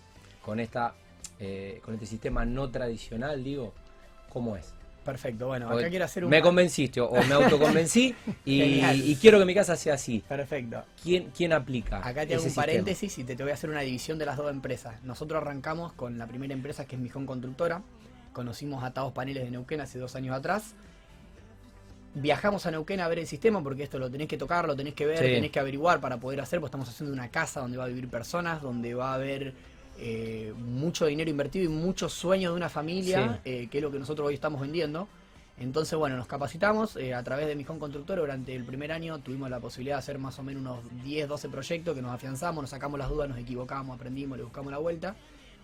con 0.43 0.59
esta, 0.59 0.95
eh, 1.39 1.81
con 1.83 1.93
este 1.93 2.05
sistema 2.05 2.45
no 2.45 2.69
tradicional, 2.69 3.43
digo, 3.43 3.73
¿cómo 4.29 4.55
es? 4.55 4.73
Perfecto, 5.07 5.47
bueno, 5.47 5.69
acá 5.69 5.89
quiero 5.89 6.03
hacer 6.03 6.25
un... 6.25 6.29
Me 6.29 6.41
convenciste 6.41 6.99
o 6.99 7.09
me 7.23 7.33
autoconvencí 7.33 8.13
y, 8.45 9.15
quiero 9.15 9.39
que 9.39 9.45
mi 9.45 9.55
casa 9.55 9.77
sea 9.77 9.93
así. 9.93 10.21
Perfecto. 10.27 10.83
¿Quién, 11.01 11.31
quién 11.33 11.53
aplica? 11.53 12.05
Acá 12.05 12.25
te 12.25 12.33
hago 12.33 12.43
un 12.43 12.49
sistema? 12.49 12.65
paréntesis 12.65 13.17
y 13.17 13.23
te, 13.23 13.37
te 13.37 13.41
voy 13.41 13.51
a 13.51 13.53
hacer 13.53 13.69
una 13.69 13.79
división 13.79 14.17
de 14.17 14.25
las 14.25 14.35
dos 14.35 14.51
empresas. 14.51 15.01
Nosotros 15.03 15.41
arrancamos 15.41 15.93
con 15.93 16.17
la 16.17 16.27
primera 16.27 16.53
empresa 16.53 16.83
que 16.83 16.97
es 16.97 17.01
Mijón 17.01 17.25
Constructora. 17.25 17.83
Conocimos 18.33 18.83
a 18.83 18.91
Taos 18.91 19.13
Paneles 19.13 19.45
de 19.45 19.51
Neuquén 19.51 19.79
hace 19.79 19.97
dos 19.97 20.13
años 20.17 20.35
atrás. 20.35 20.75
viajamos 22.13 22.65
a 22.65 22.71
Neuquén 22.71 22.99
a 22.99 23.07
ver 23.07 23.19
el 23.19 23.27
sistema 23.27 23.63
porque 23.63 23.83
esto 23.83 23.99
lo 23.99 24.11
tenés 24.11 24.27
que 24.27 24.37
tocar, 24.37 24.67
lo 24.67 24.75
tenés 24.75 24.93
que 24.93 25.05
ver, 25.05 25.19
Sí. 25.19 25.23
tenés 25.23 25.51
que 25.51 25.59
averiguar 25.61 26.01
para 26.01 26.17
poder 26.17 26.41
hacer, 26.41 26.59
pues 26.59 26.67
estamos 26.69 26.89
haciendo 26.89 27.13
una 27.13 27.29
casa 27.29 27.61
donde 27.61 27.77
va 27.77 27.85
a 27.85 27.87
vivir 27.87 28.09
personas, 28.09 28.61
donde 28.61 28.93
va 28.93 29.11
a 29.11 29.13
haber 29.13 29.53
eh, 29.97 30.53
mucho 30.57 31.05
dinero 31.05 31.29
invertido 31.29 31.65
y 31.65 31.69
muchos 31.69 32.13
sueños 32.13 32.51
de 32.53 32.57
una 32.57 32.69
familia, 32.69 33.41
eh, 33.45 33.67
que 33.71 33.77
es 33.79 33.83
lo 33.83 33.91
que 33.91 33.99
nosotros 33.99 34.27
hoy 34.27 34.33
estamos 34.35 34.61
vendiendo. 34.61 35.07
Entonces, 35.59 35.97
bueno, 35.97 36.15
nos 36.17 36.27
capacitamos 36.27 36.97
eh, 36.97 37.15
a 37.15 37.23
través 37.23 37.47
de 37.47 37.55
Mijón 37.55 37.79
Constructor. 37.79 38.19
Durante 38.19 38.53
el 38.55 38.63
primer 38.63 38.91
año 38.91 39.17
tuvimos 39.19 39.49
la 39.49 39.59
posibilidad 39.59 39.95
de 39.95 39.99
hacer 39.99 40.19
más 40.19 40.37
o 40.37 40.43
menos 40.43 40.61
unos 40.61 41.03
10, 41.03 41.27
12 41.27 41.49
proyectos 41.49 41.95
que 41.95 42.01
nos 42.03 42.11
afianzamos, 42.11 42.61
nos 42.61 42.69
sacamos 42.69 42.99
las 42.99 43.09
dudas, 43.09 43.27
nos 43.27 43.39
equivocamos, 43.39 43.95
aprendimos, 43.95 44.37
le 44.37 44.43
buscamos 44.43 44.71
la 44.71 44.77
vuelta. 44.77 45.15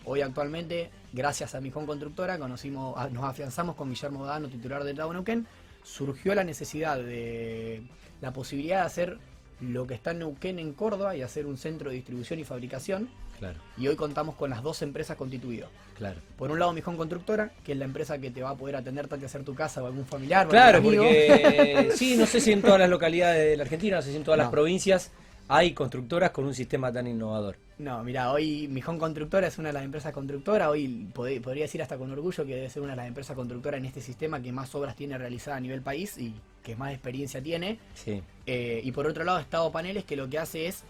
Hoy 0.06 0.22
actualmente, 0.22 0.90
gracias 1.14 1.54
a 1.56 1.62
Mijón 1.62 1.86
Constructora, 1.86 2.40
conocimos, 2.40 2.98
a- 2.98 3.08
nos 3.10 3.24
afianzamos 3.24 3.76
con 3.76 3.90
Guillermo 3.90 4.26
Dano, 4.26 4.48
titular 4.50 4.84
de 4.84 4.94
Tabo 4.96 5.14
Neuquén. 5.14 5.46
Surgió 5.84 6.34
la 6.34 6.44
necesidad 6.44 6.98
de 6.98 7.84
la 8.20 8.34
posibilidad 8.34 8.80
de 8.80 8.86
hacer 8.88 9.18
lo 9.62 9.86
que 9.86 9.94
está 9.94 10.12
en 10.12 10.20
Neuquén 10.20 10.58
en 10.58 10.74
Córdoba 10.74 11.16
y 11.16 11.22
hacer 11.22 11.46
un 11.46 11.58
centro 11.58 11.90
de 11.92 11.98
distribución 11.98 12.40
y 12.40 12.44
fabricación. 12.44 13.10
Claro, 13.40 13.60
Y 13.78 13.88
hoy 13.88 13.96
contamos 13.96 14.36
con 14.36 14.50
las 14.50 14.62
dos 14.64 14.82
empresas 14.82 15.18
constituidas. 15.18 15.70
claro. 15.98 16.20
Por 16.38 16.50
un 16.52 16.60
lado, 16.60 16.72
Mijón 16.74 16.96
Constructora, 16.98 17.52
que 17.66 17.74
es 17.74 17.78
la 17.78 17.86
empresa 17.86 18.18
que 18.20 18.32
te 18.32 18.42
va 18.42 18.52
a 18.52 18.56
poder 18.56 18.76
atender 18.78 19.08
tanto 19.08 19.26
hacer 19.26 19.44
tu 19.44 19.54
casa 19.56 19.84
o 19.84 19.88
algún 19.88 20.06
familiar. 20.06 20.48
o 20.48 20.50
Claro, 20.50 20.78
algún 20.78 20.96
porque 20.96 21.92
sí, 21.96 22.16
no 22.16 22.26
sé 22.26 22.40
si 22.40 22.52
en 22.52 22.62
todas 22.62 22.80
las 22.80 22.90
localidades 22.90 23.50
de 23.50 23.58
la 23.58 23.64
Argentina, 23.64 23.98
no 23.98 24.02
sé 24.02 24.12
si 24.12 24.18
en 24.18 24.24
todas 24.24 24.38
las 24.38 24.50
provincias 24.50 25.12
hay 25.50 25.74
constructoras 25.74 26.32
con 26.32 26.46
un 26.46 26.54
sistema 26.56 26.92
tan 26.94 27.06
innovador. 27.06 27.58
No, 27.80 28.02
mira, 28.04 28.32
hoy 28.32 28.68
Mijón 28.70 28.98
Constructora 28.98 29.48
es 29.48 29.58
una 29.58 29.70
de 29.70 29.74
las 29.74 29.84
empresas 29.84 30.14
constructoras. 30.14 30.70
Hoy 30.70 31.08
pod- 31.14 31.42
podría 31.42 31.64
decir 31.64 31.82
hasta 31.82 31.98
con 31.98 32.10
orgullo 32.12 32.46
que 32.46 32.56
debe 32.56 32.70
ser 32.70 32.82
una 32.82 32.94
de 32.94 32.98
las 32.98 33.08
empresas 33.08 33.36
constructoras 33.36 33.80
en 33.80 33.86
este 33.86 34.00
sistema 34.00 34.42
que 34.42 34.54
más 34.54 34.74
obras 34.76 34.96
tiene 34.96 35.18
realizadas 35.18 35.58
a 35.58 35.62
nivel 35.62 35.82
país 35.82 36.18
y 36.18 36.34
que 36.64 36.78
más 36.78 36.94
experiencia 36.94 37.42
tiene. 37.44 37.78
Sí, 37.94 38.22
Eh, 38.46 38.80
y 38.84 38.92
por 38.94 39.06
otro 39.06 39.26
lado, 39.26 39.40
Estado 39.40 39.70
Paneles, 39.72 40.06
que 40.06 40.16
lo 40.16 40.30
que 40.30 40.40
hace 40.40 40.68
es 40.68 40.84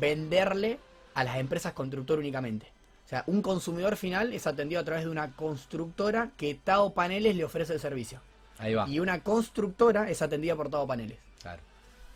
venderle 0.00 0.78
a 1.14 1.24
las 1.24 1.36
empresas 1.38 1.72
constructoras 1.72 2.20
únicamente. 2.20 2.66
O 3.04 3.08
sea, 3.08 3.24
un 3.26 3.42
consumidor 3.42 3.96
final 3.96 4.32
es 4.32 4.46
atendido 4.46 4.80
a 4.80 4.84
través 4.84 5.04
de 5.04 5.10
una 5.10 5.32
constructora 5.32 6.30
que 6.36 6.54
Tao 6.54 6.94
Paneles 6.94 7.36
le 7.36 7.44
ofrece 7.44 7.74
el 7.74 7.80
servicio. 7.80 8.20
ahí 8.58 8.74
va. 8.74 8.88
Y 8.88 9.00
una 9.00 9.20
constructora 9.22 10.08
es 10.08 10.22
atendida 10.22 10.54
por 10.56 10.70
Tao 10.70 10.86
Paneles. 10.86 11.18
Claro, 11.42 11.62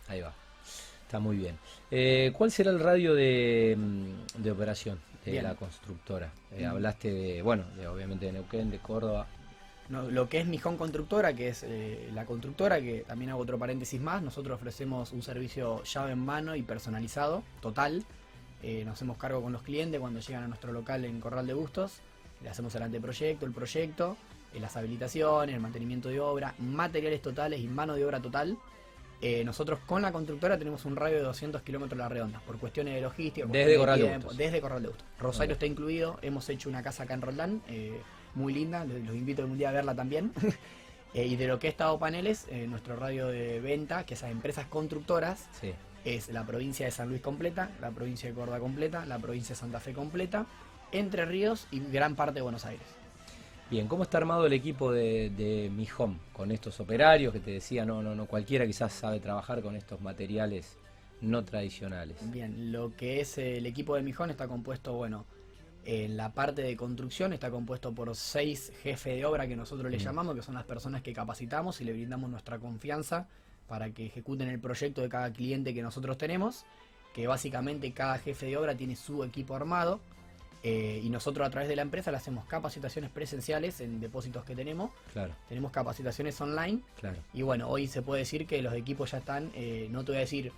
ahí 0.07 0.21
va. 0.21 0.33
Está 1.03 1.19
muy 1.19 1.37
bien. 1.37 1.57
Eh, 1.91 2.31
¿Cuál 2.37 2.51
será 2.51 2.71
el 2.71 2.79
radio 2.79 3.13
de, 3.13 3.75
mm, 3.77 4.41
de 4.41 4.51
operación 4.51 4.99
de 5.23 5.31
Bien. 5.31 5.43
la 5.43 5.55
constructora? 5.55 6.31
Eh, 6.51 6.65
hablaste 6.65 7.11
de, 7.11 7.41
bueno, 7.41 7.63
de, 7.77 7.87
obviamente 7.87 8.25
de 8.25 8.31
Neuquén, 8.33 8.69
de 8.71 8.79
Córdoba. 8.79 9.27
No, 9.89 10.01
lo 10.03 10.27
que 10.27 10.39
es 10.41 10.47
Mijón 10.47 10.75
Constructora, 10.75 11.33
que 11.33 11.47
es 11.47 11.63
eh, 11.63 12.09
la 12.13 12.25
constructora, 12.25 12.81
que 12.81 13.05
también 13.07 13.31
hago 13.31 13.41
otro 13.41 13.57
paréntesis 13.57 14.01
más, 14.01 14.21
nosotros 14.21 14.55
ofrecemos 14.57 15.13
un 15.13 15.21
servicio 15.21 15.81
llave 15.83 16.11
en 16.11 16.19
mano 16.19 16.55
y 16.57 16.61
personalizado, 16.61 17.41
total. 17.61 18.03
Eh, 18.63 18.83
nos 18.85 18.93
hacemos 18.93 19.17
cargo 19.17 19.41
con 19.41 19.53
los 19.53 19.61
clientes 19.61 19.99
cuando 19.99 20.19
llegan 20.19 20.43
a 20.43 20.47
nuestro 20.47 20.71
local 20.71 21.05
en 21.05 21.19
Corral 21.19 21.45
de 21.45 21.53
Bustos. 21.53 21.99
Le 22.41 22.49
hacemos 22.49 22.73
el 22.75 22.83
anteproyecto, 22.83 23.45
el 23.45 23.51
proyecto, 23.51 24.17
eh, 24.53 24.59
las 24.59 24.75
habilitaciones, 24.77 25.55
el 25.55 25.61
mantenimiento 25.61 26.09
de 26.09 26.19
obra, 26.19 26.53
materiales 26.59 27.21
totales 27.21 27.59
y 27.59 27.67
mano 27.67 27.95
de 27.95 28.05
obra 28.05 28.19
total. 28.19 28.57
Eh, 29.19 29.43
nosotros 29.43 29.79
con 29.85 30.03
la 30.03 30.11
constructora 30.11 30.57
tenemos 30.57 30.85
un 30.85 30.95
radio 30.95 31.17
de 31.17 31.23
200 31.23 31.61
kilómetros 31.63 31.99
a 31.99 32.03
la 32.03 32.09
redonda, 32.09 32.39
por 32.45 32.57
cuestiones 32.57 32.93
de 32.95 33.01
logística. 33.01 33.47
Desde 33.47 33.77
Corral 33.77 33.99
de 33.99 34.15
Bustos. 34.15 34.37
Desde 34.37 34.61
Corral 34.61 34.81
de 34.83 34.87
Bustos. 34.89 35.07
Rosario 35.19 35.53
está 35.53 35.65
incluido, 35.65 36.19
hemos 36.21 36.47
hecho 36.49 36.69
una 36.69 36.83
casa 36.83 37.03
acá 37.03 37.15
en 37.15 37.21
Roldán, 37.21 37.61
muy 38.35 38.53
linda, 38.53 38.85
los 38.85 39.15
invito 39.15 39.41
algún 39.41 39.57
día 39.57 39.69
a 39.69 39.73
verla 39.73 39.95
también. 39.95 40.31
Y 41.13 41.35
de 41.35 41.47
lo 41.47 41.57
que 41.57 41.65
he 41.65 41.69
estado 41.71 41.97
paneles, 41.97 42.45
nuestro 42.67 42.95
radio 42.95 43.27
de 43.27 43.59
venta, 43.59 44.05
que 44.05 44.13
esas 44.13 44.29
empresas 44.29 44.67
constructoras, 44.67 45.47
Sí, 45.59 45.73
es 46.15 46.29
la 46.29 46.45
provincia 46.45 46.85
de 46.85 46.91
San 46.91 47.09
Luis 47.09 47.21
completa, 47.21 47.69
la 47.81 47.91
provincia 47.91 48.29
de 48.29 48.35
Córdoba 48.35 48.59
completa, 48.59 49.05
la 49.05 49.19
provincia 49.19 49.53
de 49.55 49.59
Santa 49.59 49.79
Fe 49.79 49.93
completa, 49.93 50.45
Entre 50.91 51.25
Ríos 51.25 51.67
y 51.71 51.79
gran 51.79 52.15
parte 52.15 52.35
de 52.35 52.41
Buenos 52.41 52.65
Aires. 52.65 52.87
Bien, 53.69 53.87
¿cómo 53.87 54.03
está 54.03 54.17
armado 54.19 54.45
el 54.45 54.53
equipo 54.53 54.91
de, 54.91 55.29
de 55.31 55.69
Mi 55.69 55.85
Home? 55.97 56.17
Con 56.31 56.51
estos 56.51 56.79
operarios 56.79 57.33
que 57.33 57.41
te 57.41 57.51
decía, 57.51 57.83
no, 57.85 58.01
no, 58.01 58.15
no, 58.15 58.25
cualquiera 58.25 58.65
quizás 58.65 58.93
sabe 58.93 59.19
trabajar 59.19 59.61
con 59.61 59.75
estos 59.75 59.99
materiales 59.99 60.77
no 61.19 61.43
tradicionales. 61.43 62.15
Bien, 62.31 62.71
lo 62.71 62.95
que 62.95 63.19
es 63.19 63.37
el 63.37 63.65
equipo 63.65 63.95
de 63.95 64.03
Mijón 64.03 64.29
está 64.29 64.47
compuesto, 64.47 64.93
bueno, 64.93 65.25
en 65.83 66.15
la 66.15 66.31
parte 66.33 66.61
de 66.61 66.77
construcción 66.77 67.33
está 67.33 67.49
compuesto 67.49 67.93
por 67.93 68.15
seis 68.15 68.71
jefes 68.83 69.15
de 69.15 69.25
obra 69.25 69.47
que 69.47 69.55
nosotros 69.57 69.91
le 69.91 69.97
Mm. 69.97 70.01
llamamos, 70.01 70.35
que 70.35 70.41
son 70.43 70.53
las 70.55 70.63
personas 70.65 71.01
que 71.01 71.11
capacitamos 71.13 71.81
y 71.81 71.83
le 71.83 71.91
brindamos 71.93 72.29
nuestra 72.29 72.59
confianza 72.59 73.27
para 73.67 73.89
que 73.91 74.05
ejecuten 74.05 74.47
el 74.47 74.59
proyecto 74.59 75.01
de 75.01 75.09
cada 75.09 75.31
cliente 75.31 75.73
que 75.73 75.81
nosotros 75.81 76.17
tenemos, 76.17 76.65
que 77.13 77.27
básicamente 77.27 77.91
cada 77.91 78.17
jefe 78.19 78.45
de 78.45 78.57
obra 78.57 78.75
tiene 78.75 78.95
su 78.95 79.23
equipo 79.23 79.55
armado 79.55 79.99
eh, 80.63 81.01
y 81.03 81.09
nosotros 81.09 81.47
a 81.47 81.49
través 81.51 81.69
de 81.69 81.75
la 81.75 81.81
empresa 81.81 82.11
le 82.11 82.17
hacemos 82.17 82.45
capacitaciones 82.45 83.09
presenciales 83.11 83.79
en 83.81 83.99
depósitos 83.99 84.43
que 84.43 84.55
tenemos, 84.55 84.91
Claro, 85.13 85.33
tenemos 85.47 85.71
capacitaciones 85.71 86.39
online. 86.41 86.79
Claro. 86.99 87.17
y 87.33 87.41
bueno, 87.41 87.69
hoy 87.69 87.87
se 87.87 88.01
puede 88.01 88.21
decir 88.21 88.47
que 88.47 88.61
los 88.61 88.73
equipos 88.73 89.11
ya 89.11 89.19
están, 89.19 89.51
eh, 89.53 89.87
no 89.91 90.03
te 90.03 90.11
voy 90.11 90.17
a 90.17 90.21
decir 90.21 90.51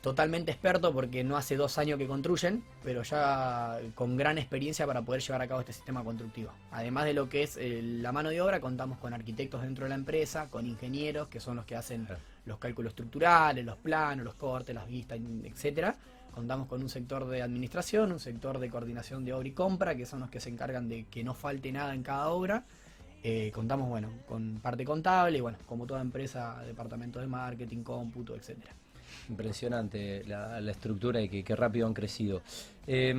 totalmente 0.00 0.50
expertos 0.50 0.92
porque 0.92 1.22
no 1.24 1.36
hace 1.36 1.56
dos 1.56 1.76
años 1.78 1.98
que 1.98 2.06
construyen, 2.06 2.64
pero 2.82 3.02
ya 3.02 3.78
con 3.94 4.16
gran 4.16 4.38
experiencia 4.38 4.86
para 4.86 5.02
poder 5.02 5.20
llevar 5.20 5.42
a 5.42 5.48
cabo 5.48 5.60
este 5.60 5.72
sistema 5.72 6.02
constructivo. 6.02 6.52
Además 6.70 7.04
de 7.04 7.14
lo 7.14 7.28
que 7.28 7.42
es 7.42 7.56
eh, 7.58 7.80
la 7.82 8.12
mano 8.12 8.30
de 8.30 8.40
obra, 8.40 8.60
contamos 8.60 8.98
con 8.98 9.12
arquitectos 9.12 9.62
dentro 9.62 9.84
de 9.84 9.90
la 9.90 9.96
empresa, 9.96 10.48
con 10.48 10.66
ingenieros 10.66 11.28
que 11.28 11.40
son 11.40 11.56
los 11.56 11.66
que 11.66 11.76
hacen 11.76 12.08
los 12.46 12.58
cálculos 12.58 12.92
estructurales, 12.92 13.64
los 13.64 13.76
planos, 13.76 14.24
los 14.24 14.34
cortes, 14.34 14.74
las 14.74 14.86
vistas, 14.86 15.18
etcétera. 15.44 15.94
Contamos 16.32 16.68
con 16.68 16.80
un 16.80 16.88
sector 16.88 17.26
de 17.26 17.42
administración, 17.42 18.12
un 18.12 18.20
sector 18.20 18.58
de 18.58 18.70
coordinación 18.70 19.24
de 19.24 19.34
obra 19.34 19.48
y 19.48 19.52
compra, 19.52 19.94
que 19.96 20.06
son 20.06 20.20
los 20.20 20.30
que 20.30 20.40
se 20.40 20.48
encargan 20.48 20.88
de 20.88 21.04
que 21.04 21.24
no 21.24 21.34
falte 21.34 21.72
nada 21.72 21.92
en 21.92 22.02
cada 22.02 22.28
obra. 22.28 22.64
Eh, 23.22 23.50
contamos, 23.52 23.88
bueno, 23.88 24.08
con 24.26 24.60
parte 24.60 24.84
contable 24.84 25.36
y 25.36 25.40
bueno, 25.42 25.58
como 25.66 25.86
toda 25.86 26.00
empresa, 26.00 26.62
departamento 26.64 27.20
de 27.20 27.26
marketing, 27.26 27.82
cómputo, 27.82 28.34
etcétera. 28.34 28.74
Impresionante 29.28 30.24
la, 30.26 30.60
la 30.60 30.70
estructura 30.70 31.20
y 31.20 31.28
que, 31.28 31.42
que 31.44 31.56
rápido 31.56 31.86
han 31.86 31.94
crecido. 31.94 32.42
Eh, 32.86 33.12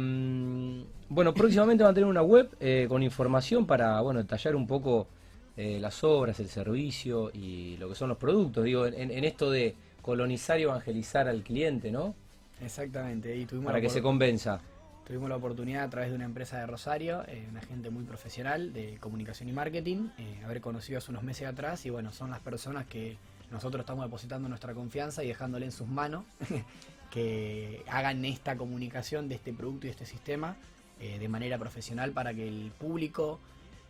bueno, 1.09 1.33
próximamente 1.33 1.83
van 1.83 1.91
a 1.91 1.93
tener 1.93 2.09
una 2.09 2.21
web 2.23 2.49
eh, 2.59 2.85
con 2.89 3.03
información 3.03 3.65
para 3.65 4.01
bueno 4.01 4.21
detallar 4.21 4.55
un 4.55 4.67
poco 4.67 5.07
eh, 5.55 5.79
las 5.79 6.03
obras, 6.03 6.39
el 6.39 6.49
servicio 6.49 7.31
y 7.33 7.77
lo 7.77 7.89
que 7.89 7.95
son 7.95 8.09
los 8.09 8.17
productos. 8.17 8.63
Digo, 8.63 8.85
en, 8.85 9.11
en 9.11 9.23
esto 9.23 9.49
de 9.51 9.75
colonizar 10.01 10.59
y 10.59 10.63
evangelizar 10.63 11.27
al 11.27 11.43
cliente, 11.43 11.91
¿no? 11.91 12.15
Exactamente, 12.63 13.35
y 13.35 13.45
tuvimos 13.45 13.67
Para 13.67 13.81
que 13.81 13.89
se 13.89 14.01
convenza. 14.01 14.59
Tuvimos 15.05 15.29
la 15.29 15.35
oportunidad 15.35 15.83
a 15.83 15.89
través 15.89 16.09
de 16.09 16.15
una 16.15 16.25
empresa 16.25 16.59
de 16.59 16.67
Rosario, 16.67 17.23
eh, 17.27 17.45
una 17.49 17.61
gente 17.61 17.89
muy 17.89 18.03
profesional 18.03 18.71
de 18.71 18.97
comunicación 18.99 19.49
y 19.49 19.51
marketing, 19.51 20.09
eh, 20.17 20.41
haber 20.45 20.61
conocido 20.61 20.99
hace 20.99 21.11
unos 21.11 21.23
meses 21.23 21.47
atrás 21.47 21.85
y 21.85 21.89
bueno, 21.89 22.11
son 22.11 22.29
las 22.29 22.39
personas 22.39 22.85
que 22.85 23.17
nosotros 23.51 23.81
estamos 23.81 24.05
depositando 24.05 24.47
nuestra 24.49 24.73
confianza 24.73 25.23
y 25.23 25.27
dejándole 25.27 25.65
en 25.65 25.71
sus 25.71 25.87
manos 25.87 26.23
que 27.11 27.83
hagan 27.87 28.23
esta 28.25 28.55
comunicación 28.55 29.27
de 29.29 29.35
este 29.35 29.53
producto 29.53 29.87
y 29.87 29.89
este 29.89 30.05
sistema 30.05 30.55
eh, 30.99 31.19
de 31.19 31.27
manera 31.27 31.57
profesional 31.57 32.11
para 32.11 32.33
que 32.33 32.47
el 32.47 32.71
público, 32.79 33.39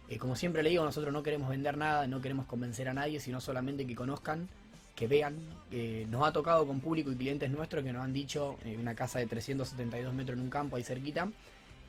eh, 0.10 0.18
como 0.18 0.36
siempre 0.36 0.64
le 0.64 0.70
digo, 0.70 0.84
nosotros 0.84 1.14
no 1.14 1.22
queremos 1.24 1.50
vender 1.50 1.78
nada, 1.78 2.08
no 2.08 2.22
queremos 2.22 2.46
convencer 2.46 2.88
a 2.90 2.94
nadie, 2.94 3.20
sino 3.20 3.40
solamente 3.42 3.86
que 3.86 3.96
conozcan, 3.96 4.48
que 4.96 5.08
vean. 5.08 5.38
Eh, 5.72 6.06
nos 6.10 6.26
ha 6.28 6.32
tocado 6.32 6.66
con 6.66 6.80
público 6.80 7.12
y 7.12 7.16
clientes 7.16 7.52
nuestros 7.52 7.84
que 7.84 7.92
nos 7.94 8.04
han 8.04 8.14
dicho, 8.14 8.58
eh, 8.66 8.78
una 8.80 8.96
casa 8.96 9.20
de 9.20 9.28
372 9.28 10.14
metros 10.14 10.38
en 10.38 10.44
un 10.44 10.50
campo 10.50 10.78
ahí 10.78 10.84
cerquita, 10.84 11.30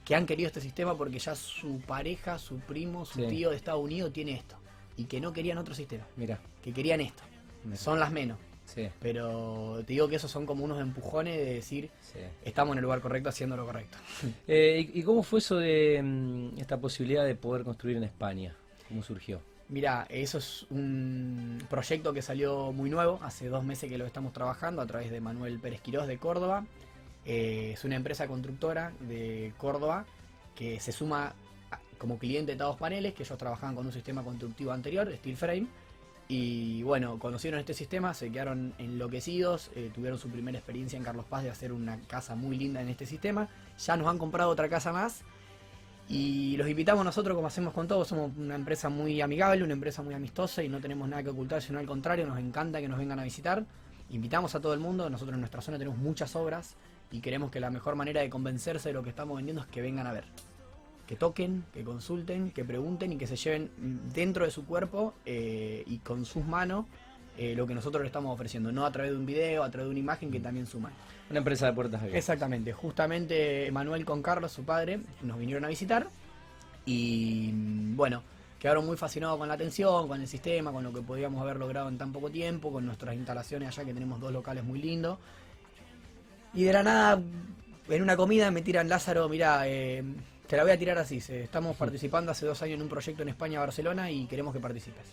que 0.05 0.17
han 0.17 0.27
querido 0.27 0.49
este 0.49 0.61
sistema 0.61 0.97
porque 0.97 1.19
ya 1.21 1.35
su 1.37 1.81
pareja, 1.81 2.37
su 2.39 2.59
primo, 2.59 3.05
su 3.05 3.21
Sí. 3.21 3.29
tío 3.29 3.51
de 3.51 3.57
Estados 3.57 3.83
Unidos 3.83 4.13
tiene 4.13 4.33
esto. 4.35 4.57
Y 4.97 5.05
que 5.05 5.21
no 5.21 5.33
querían 5.33 5.57
otro 5.59 5.75
sistema, 5.75 6.05
Mira, 6.17 6.39
que 6.63 6.73
querían 6.73 7.01
esto. 7.01 7.23
Son 7.75 7.99
las 8.01 8.13
menos. 8.13 8.39
sí, 8.65 8.89
Pero 9.01 9.83
te 9.87 9.93
digo 9.93 10.09
que 10.09 10.17
esos 10.17 10.31
son 10.31 10.47
como 10.47 10.65
unos 10.65 10.81
empujones 10.81 11.37
de 11.37 11.55
decir, 11.55 11.91
sí. 12.01 12.21
estamos 12.45 12.73
en 12.73 12.79
el 12.79 12.85
lugar 12.85 13.01
correcto 13.01 13.29
haciendo 13.29 13.57
lo 13.57 13.67
correcto. 13.67 13.99
Eh, 14.49 14.91
¿y, 14.93 15.03
cómo 15.03 15.23
fue 15.23 15.39
eso 15.39 15.57
de 15.57 16.01
mm, 16.03 16.59
esta 16.59 16.79
posibilidad 16.79 17.25
de 17.25 17.35
poder 17.35 17.65
construir 17.65 17.97
en 17.97 18.05
España? 18.05 18.55
¿Cómo 18.89 19.03
surgió? 19.03 19.41
Mira, 19.69 20.07
eso 20.11 20.39
es 20.39 20.67
un 20.69 21.63
proyecto 21.71 22.13
que 22.13 22.21
salió 22.21 22.73
muy 22.73 22.91
nuevo, 22.91 23.19
hace 23.23 23.49
dos 23.49 23.65
meses 23.65 23.89
que 23.89 23.97
lo 23.97 24.05
estamos 24.05 24.33
trabajando 24.35 24.83
a 24.83 24.87
través 24.87 25.11
de 25.11 25.21
Manuel 25.21 25.59
Pérez 25.61 25.81
Quirós 25.81 26.07
de 26.07 26.19
Córdoba. 26.19 26.67
Eh, 27.25 27.71
es 27.73 27.85
una 27.85 27.97
empresa 27.97 28.27
constructora 28.27 28.93
de 29.01 29.55
Córdoba 29.57 30.05
que 30.55 30.79
se 30.81 30.93
suma 30.93 31.35
como 31.97 32.19
cliente 32.19 32.53
de 32.53 32.59
Tados 32.59 32.77
Paneles, 32.77 33.15
que 33.15 33.23
ellos 33.23 33.39
trabajaban 33.39 33.75
con 33.75 33.87
un 33.87 33.93
sistema 33.93 34.23
constructivo 34.23 34.73
anterior, 34.73 35.11
Steel 35.19 35.37
Frame. 35.37 35.67
Y 36.35 36.83
bueno, 36.83 37.19
conocieron 37.19 37.61
este 37.61 37.75
sistema, 37.75 38.15
se 38.15 38.33
quedaron 38.33 38.73
enloquecidos, 38.79 39.71
eh, 39.75 39.91
tuvieron 39.95 40.19
su 40.19 40.31
primera 40.31 40.57
experiencia 40.57 40.97
en 40.97 41.03
Carlos 41.03 41.27
Paz 41.27 41.43
de 41.43 41.51
hacer 41.51 41.75
una 41.75 42.01
casa 42.07 42.35
muy 42.35 42.57
linda 42.57 42.81
en 42.81 42.89
este 42.89 43.05
sistema. 43.05 43.51
Ya 43.79 43.99
nos 43.99 44.09
han 44.09 44.17
comprado 44.17 44.49
otra 44.49 44.71
casa 44.71 44.95
más 44.95 45.25
Y 46.09 46.57
los 46.57 46.67
invitamos 46.71 47.05
nosotros, 47.05 47.35
como 47.35 47.49
hacemos 47.49 47.75
con 47.75 47.87
todos, 47.87 48.09
somos 48.09 48.31
una 48.39 48.55
empresa 48.55 48.89
muy 48.89 49.21
amigable, 49.21 49.63
una 49.63 49.75
empresa 49.75 50.01
muy 50.01 50.15
amistosa 50.15 50.63
y 50.63 50.71
no 50.71 50.81
tenemos 50.81 51.07
nada 51.07 51.23
que 51.23 51.29
ocultar, 51.29 51.61
sino 51.61 51.79
al 51.79 51.87
contrario, 51.87 52.27
nos 52.27 52.39
encanta 52.39 52.81
que 52.81 52.89
nos 52.89 52.99
vengan 52.99 53.19
a 53.21 53.25
visitar. 53.25 53.67
Invitamos 54.09 54.55
a 54.55 54.61
todo 54.63 54.73
el 54.73 54.81
mundo, 54.81 55.11
nosotros 55.11 55.35
en 55.35 55.41
nuestra 55.41 55.61
zona 55.61 55.77
tenemos 55.77 55.99
muchas 55.99 56.35
obras 56.35 56.77
y 57.11 57.21
queremos 57.21 57.51
que 57.51 57.61
la 57.61 57.69
mejor 57.69 57.95
manera 57.95 58.23
de 58.23 58.31
convencerse 58.31 58.89
de 58.89 58.95
lo 58.95 59.03
que 59.03 59.11
estamos 59.11 59.37
vendiendo 59.37 59.61
es 59.61 59.69
que 59.69 59.83
vengan 59.83 60.07
a 60.07 60.13
ver. 60.15 60.25
Que 61.13 61.17
toquen, 61.17 61.67
que 61.75 61.85
consulten, 61.85 62.53
que 62.53 62.65
pregunten 62.65 63.13
y 63.13 63.19
que 63.19 63.27
se 63.27 63.37
lleven 63.37 63.71
dentro 64.15 64.47
de 64.47 64.51
su 64.51 64.65
cuerpo 64.65 65.13
eh, 65.27 65.85
y 65.87 65.99
con 65.99 66.25
sus 66.25 66.43
manos 66.43 66.87
eh, 67.37 67.55
lo 67.55 67.67
que 67.67 67.75
nosotros 67.75 68.01
le 68.01 68.07
estamos 68.07 68.33
ofreciendo, 68.33 68.73
no 68.73 68.87
a 68.87 68.93
través 68.93 69.13
de 69.13 69.19
un 69.19 69.27
video, 69.27 69.63
a 69.63 69.71
través 69.71 69.89
de 69.89 69.91
una 69.91 70.01
imagen 70.01 70.31
que 70.31 70.41
también 70.41 70.67
suman. 70.67 70.95
Una 71.29 71.41
empresa 71.41 71.67
de 71.67 71.75
puertas 71.75 72.01
abiertas. 72.01 72.19
Exactamente, 72.19 72.73
justamente 72.73 73.71
Manuel 73.71 74.07
con 74.07 74.23
Carlos, 74.23 74.53
su 74.53 74.65
padre, 74.65 75.01
nos 75.21 75.39
vinieron 75.39 75.67
a 75.67 75.69
visitar 75.69 76.09
y 76.87 77.51
mm, 77.53 77.95
bueno, 77.95 78.23
quedaron 78.59 78.87
muy 78.87 78.97
fascinados 78.97 79.37
con 79.37 79.49
la 79.49 79.53
atención, 79.53 80.09
con 80.09 80.19
el 80.19 80.27
sistema, 80.27 80.73
con 80.73 80.83
lo 80.83 80.95
que 80.95 81.03
podíamos 81.03 81.43
haber 81.43 81.59
logrado 81.59 81.91
en 81.91 81.99
tan 81.99 82.11
poco 82.11 82.31
tiempo, 82.31 82.73
con 82.73 82.87
nuestras 82.87 83.15
instalaciones 83.17 83.69
allá 83.69 83.85
que 83.85 83.93
tenemos 83.93 84.19
dos 84.19 84.33
locales 84.33 84.65
muy 84.65 84.81
lindos. 84.81 85.19
Y 86.55 86.65
de 86.65 86.73
la 86.73 86.83
nada, 86.83 87.23
en 87.91 88.03
una 88.03 88.17
comida 88.17 88.51
me 88.51 88.63
tiran 88.63 88.89
Lázaro, 88.89 89.29
mira, 89.29 89.69
eh, 89.69 90.03
te 90.53 90.59
la 90.59 90.65
voy 90.65 90.73
a 90.73 90.79
tirar 90.79 90.99
así, 90.99 91.17
estamos 91.17 91.75
participando 91.79 92.31
hace 92.31 92.45
dos 92.45 92.61
años 92.61 92.75
en 92.75 92.83
un 92.83 92.89
proyecto 92.91 93.23
en 93.23 93.31
España, 93.31 93.59
Barcelona, 93.59 94.11
y 94.11 94.27
queremos 94.27 94.53
que 94.53 94.61
participes 94.61 95.07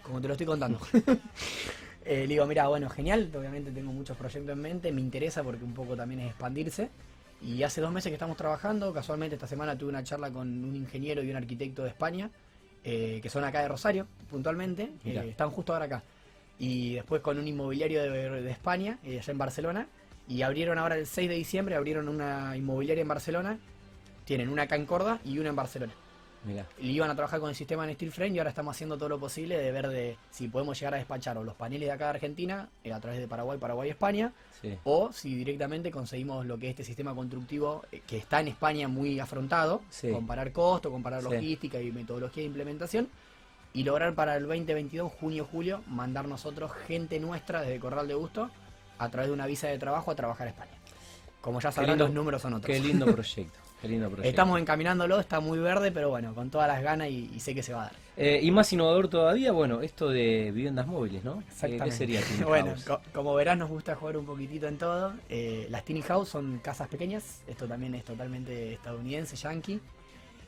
como 0.00 0.20
te 0.20 0.28
lo 0.28 0.34
estoy 0.34 0.46
contando. 0.46 0.78
eh, 2.04 2.18
le 2.20 2.26
digo, 2.28 2.46
mira, 2.46 2.68
bueno, 2.68 2.88
genial, 2.88 3.28
obviamente 3.36 3.72
tengo 3.72 3.90
muchos 3.90 4.16
proyectos 4.16 4.52
en 4.52 4.60
mente, 4.60 4.92
me 4.92 5.00
interesa 5.00 5.42
porque 5.42 5.64
un 5.64 5.74
poco 5.74 5.96
también 5.96 6.20
es 6.20 6.26
expandirse. 6.28 6.90
Y 7.42 7.64
hace 7.64 7.80
dos 7.80 7.90
meses 7.90 8.10
que 8.10 8.14
estamos 8.14 8.36
trabajando, 8.36 8.94
casualmente 8.94 9.34
esta 9.34 9.48
semana 9.48 9.76
tuve 9.76 9.88
una 9.88 10.04
charla 10.04 10.30
con 10.30 10.46
un 10.62 10.76
ingeniero 10.76 11.24
y 11.24 11.30
un 11.30 11.38
arquitecto 11.38 11.82
de 11.82 11.88
España, 11.88 12.30
eh, 12.84 13.18
que 13.20 13.28
son 13.28 13.42
acá 13.42 13.62
de 13.62 13.66
Rosario, 13.66 14.06
puntualmente, 14.30 14.92
eh, 15.04 15.26
están 15.28 15.50
justo 15.50 15.72
ahora 15.72 15.86
acá. 15.86 16.04
Y 16.56 16.94
después 16.94 17.20
con 17.20 17.36
un 17.36 17.48
inmobiliario 17.48 18.00
de, 18.00 18.48
España, 18.48 19.00
eh, 19.02 19.18
allá 19.18 19.32
en 19.32 19.38
Barcelona, 19.38 19.88
y 20.28 20.42
abrieron 20.42 20.78
ahora 20.78 20.96
el 20.96 21.08
6 21.08 21.28
de 21.28 21.34
diciembre, 21.34 21.74
abrieron 21.74 22.08
una 22.08 22.56
inmobiliaria 22.56 23.02
en 23.02 23.08
Barcelona, 23.08 23.58
tienen 24.24 24.48
una 24.48 24.62
acá 24.62 24.76
en 24.76 24.86
Córdoba 24.86 25.20
y 25.24 25.38
una 25.38 25.50
en 25.50 25.56
Barcelona. 25.56 25.92
Y 26.78 26.90
iban 26.90 27.10
a 27.10 27.14
trabajar 27.14 27.40
con 27.40 27.48
el 27.48 27.56
sistema 27.56 27.88
en 27.88 27.94
Steel 27.94 28.12
Frame 28.12 28.32
y 28.34 28.38
ahora 28.38 28.50
estamos 28.50 28.76
haciendo 28.76 28.98
todo 28.98 29.08
lo 29.08 29.18
posible 29.18 29.56
de 29.56 29.72
ver 29.72 29.88
de 29.88 30.18
si 30.30 30.48
podemos 30.48 30.78
llegar 30.78 30.94
a 30.94 30.98
despachar 30.98 31.38
o 31.38 31.44
los 31.44 31.54
paneles 31.54 31.88
de 31.88 31.92
acá 31.92 32.04
de 32.04 32.10
Argentina 32.10 32.68
eh, 32.82 32.92
a 32.92 33.00
través 33.00 33.18
de 33.18 33.26
Paraguay, 33.26 33.58
Paraguay, 33.58 33.88
España, 33.88 34.32
o 34.84 35.12
si 35.12 35.34
directamente 35.34 35.90
conseguimos 35.90 36.44
lo 36.46 36.58
que 36.58 36.66
es 36.66 36.70
este 36.70 36.84
sistema 36.84 37.14
constructivo 37.14 37.84
eh, 37.90 38.02
que 38.06 38.18
está 38.18 38.40
en 38.40 38.48
España 38.48 38.88
muy 38.88 39.18
afrontado, 39.20 39.82
comparar 40.12 40.52
costo, 40.52 40.90
comparar 40.90 41.22
logística 41.22 41.80
y 41.80 41.90
metodología 41.92 42.42
de 42.42 42.48
implementación, 42.48 43.08
y 43.72 43.82
lograr 43.82 44.14
para 44.14 44.36
el 44.36 44.46
2022, 44.46 45.12
junio, 45.12 45.48
julio, 45.50 45.82
mandar 45.88 46.28
nosotros 46.28 46.70
gente 46.86 47.18
nuestra 47.18 47.62
desde 47.62 47.80
Corral 47.80 48.06
de 48.06 48.14
Gusto 48.14 48.50
a 48.98 49.08
través 49.08 49.28
de 49.28 49.34
una 49.34 49.46
visa 49.46 49.66
de 49.68 49.78
trabajo 49.78 50.10
a 50.10 50.14
trabajar 50.14 50.46
a 50.46 50.50
España. 50.50 50.72
Como 51.40 51.60
ya 51.60 51.72
sabrán, 51.72 51.98
los 51.98 52.12
números 52.12 52.40
son 52.40 52.54
otros. 52.54 52.74
Qué 52.74 52.80
lindo 52.80 53.04
proyecto. 53.12 53.63
Estamos 54.22 54.60
encaminándolo, 54.60 55.20
está 55.20 55.40
muy 55.40 55.58
verde, 55.58 55.92
pero 55.92 56.10
bueno, 56.10 56.34
con 56.34 56.50
todas 56.50 56.68
las 56.68 56.82
ganas 56.82 57.08
y, 57.08 57.38
sé 57.40 57.54
que 57.54 57.62
se 57.62 57.72
va 57.72 57.82
a 57.82 57.84
dar. 57.84 57.92
Eh, 58.16 58.40
y 58.42 58.50
más 58.50 58.72
innovador 58.72 59.08
todavía, 59.08 59.52
bueno, 59.52 59.80
esto 59.80 60.08
de 60.08 60.50
viviendas 60.52 60.86
móviles, 60.86 61.24
¿no? 61.24 61.40
Exactamente. 61.40 61.84
¿Qué 61.84 61.90
sería 61.90 62.20
Bueno, 62.46 62.74
como 63.12 63.34
verás, 63.34 63.58
nos 63.58 63.68
gusta 63.68 63.94
jugar 63.96 64.16
un 64.16 64.26
poquitito 64.26 64.68
en 64.68 64.78
todo. 64.78 65.14
Eh, 65.28 65.66
las 65.70 65.84
Tiny 65.84 66.02
House 66.02 66.28
son 66.28 66.58
casas 66.58 66.88
pequeñas, 66.88 67.42
esto 67.46 67.66
también 67.66 67.94
es 67.94 68.04
totalmente 68.04 68.74
estadounidense, 68.74 69.36
yankee. 69.36 69.80